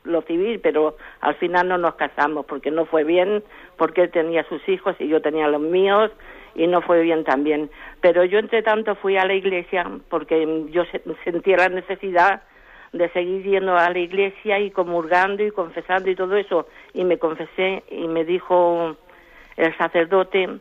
[0.03, 3.43] lo civil pero al final no nos casamos porque no fue bien
[3.77, 6.11] porque él tenía sus hijos y yo tenía los míos
[6.55, 7.69] y no fue bien también.
[8.01, 10.83] Pero yo entre tanto fui a la iglesia porque yo
[11.23, 12.43] sentía la necesidad
[12.93, 16.67] de seguir yendo a la iglesia y comulgando y confesando y todo eso.
[16.93, 18.95] Y me confesé y me dijo
[19.57, 20.59] el sacerdote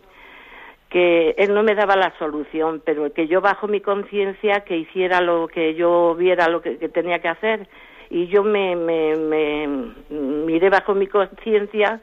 [0.94, 5.20] que él no me daba la solución, pero que yo bajo mi conciencia que hiciera
[5.20, 7.68] lo que yo viera lo que, tenía que hacer.
[8.10, 9.66] Y yo me, me, me
[10.08, 12.00] miré bajo mi conciencia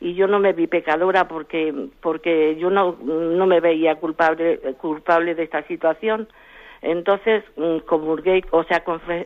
[0.00, 5.36] y yo no me vi pecadora porque porque yo no, no me veía culpable culpable
[5.36, 6.26] de esta situación.
[6.82, 8.82] Entonces mm, comulgué o sea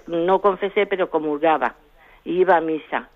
[0.06, 1.76] no confesé pero comulgaba.
[2.24, 3.08] Iba a misa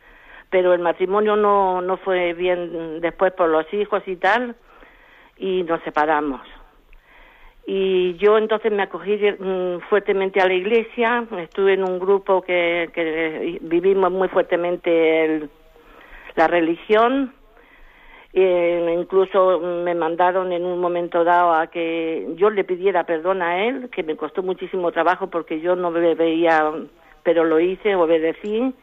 [0.53, 4.55] pero el matrimonio no, no fue bien después por los hijos y tal,
[5.39, 6.43] y nos separamos.
[7.67, 13.59] Y yo entonces me acogí mm, fuertemente a la iglesia, estuve en un grupo que,
[13.63, 15.49] vivimos muy fuertemente
[16.35, 17.33] la religión,
[18.35, 23.65] e incluso me mandaron en un momento dado a que yo le pidiera perdón a
[23.65, 26.73] él, que me costó muchísimo trabajo porque yo no me veía,
[27.23, 28.75] pero lo hice, obedecí,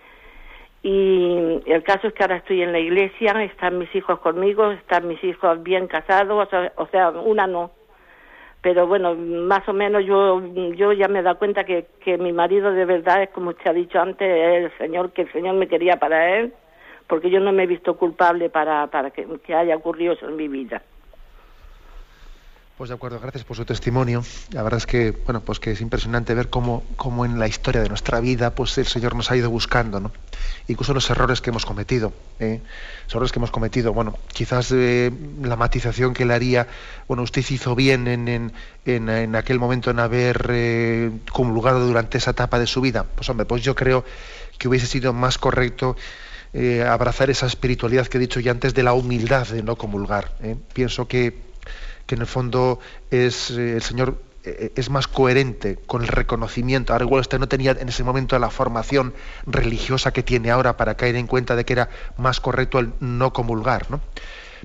[0.81, 5.07] y el caso es que ahora estoy en la iglesia, están mis hijos conmigo, están
[5.07, 7.71] mis hijos bien casados, o sea, una no.
[8.61, 10.41] Pero bueno, más o menos yo,
[10.75, 13.71] yo ya me he dado cuenta que, que mi marido de verdad es como usted
[13.71, 16.53] ha dicho antes, el Señor, que el Señor me quería para él,
[17.07, 20.35] porque yo no me he visto culpable para, para que, que haya ocurrido eso en
[20.35, 20.81] mi vida.
[22.79, 24.23] Pues de acuerdo, gracias por su testimonio.
[24.51, 27.81] La verdad es que, bueno, pues que es impresionante ver cómo, cómo en la historia
[27.81, 30.13] de nuestra vida, pues el Señor nos ha ido buscando, ¿no?
[30.69, 32.61] Incluso los errores que hemos cometido, ¿eh?
[33.03, 33.91] los errores que hemos cometido.
[33.91, 35.11] Bueno, quizás eh,
[35.41, 36.67] la matización que le haría,
[37.09, 38.53] bueno, usted hizo bien en, en,
[39.09, 43.03] en, aquel momento en haber eh, comulgado durante esa etapa de su vida.
[43.03, 44.05] Pues hombre, pues yo creo
[44.57, 45.97] que hubiese sido más correcto
[46.87, 50.31] abrazar esa espiritualidad que he dicho ya antes de la humildad de no comulgar.
[50.73, 51.48] Pienso que
[52.09, 52.79] que en el fondo
[53.11, 56.91] es eh, el Señor eh, es más coherente con el reconocimiento.
[56.91, 59.13] Ahora igual usted no tenía en ese momento la formación
[59.45, 63.31] religiosa que tiene ahora para caer en cuenta de que era más correcto el no
[63.31, 64.01] comulgar, ¿no?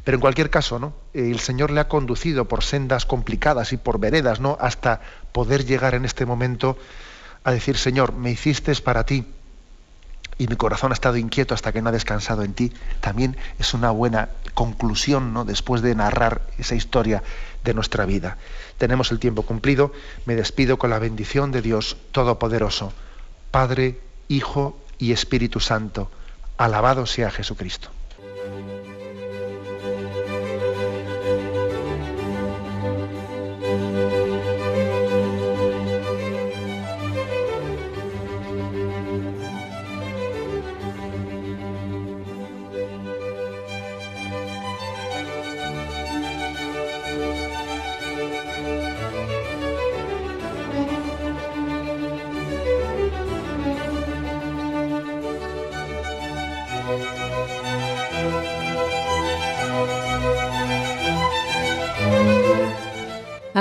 [0.04, 0.94] Pero en cualquier caso, ¿no?
[1.12, 4.56] El Señor le ha conducido por sendas complicadas y por veredas, ¿no?
[4.58, 6.78] Hasta poder llegar en este momento
[7.44, 9.26] a decir, Señor, me hiciste para ti,
[10.38, 13.74] y mi corazón ha estado inquieto hasta que no ha descansado en ti, también es
[13.74, 15.44] una buena conclusión ¿no?
[15.44, 17.22] después de narrar esa historia
[17.62, 18.36] de nuestra vida.
[18.78, 19.92] Tenemos el tiempo cumplido,
[20.26, 22.92] me despido con la bendición de Dios Todopoderoso,
[23.50, 26.10] Padre, Hijo y Espíritu Santo.
[26.56, 27.90] Alabado sea Jesucristo.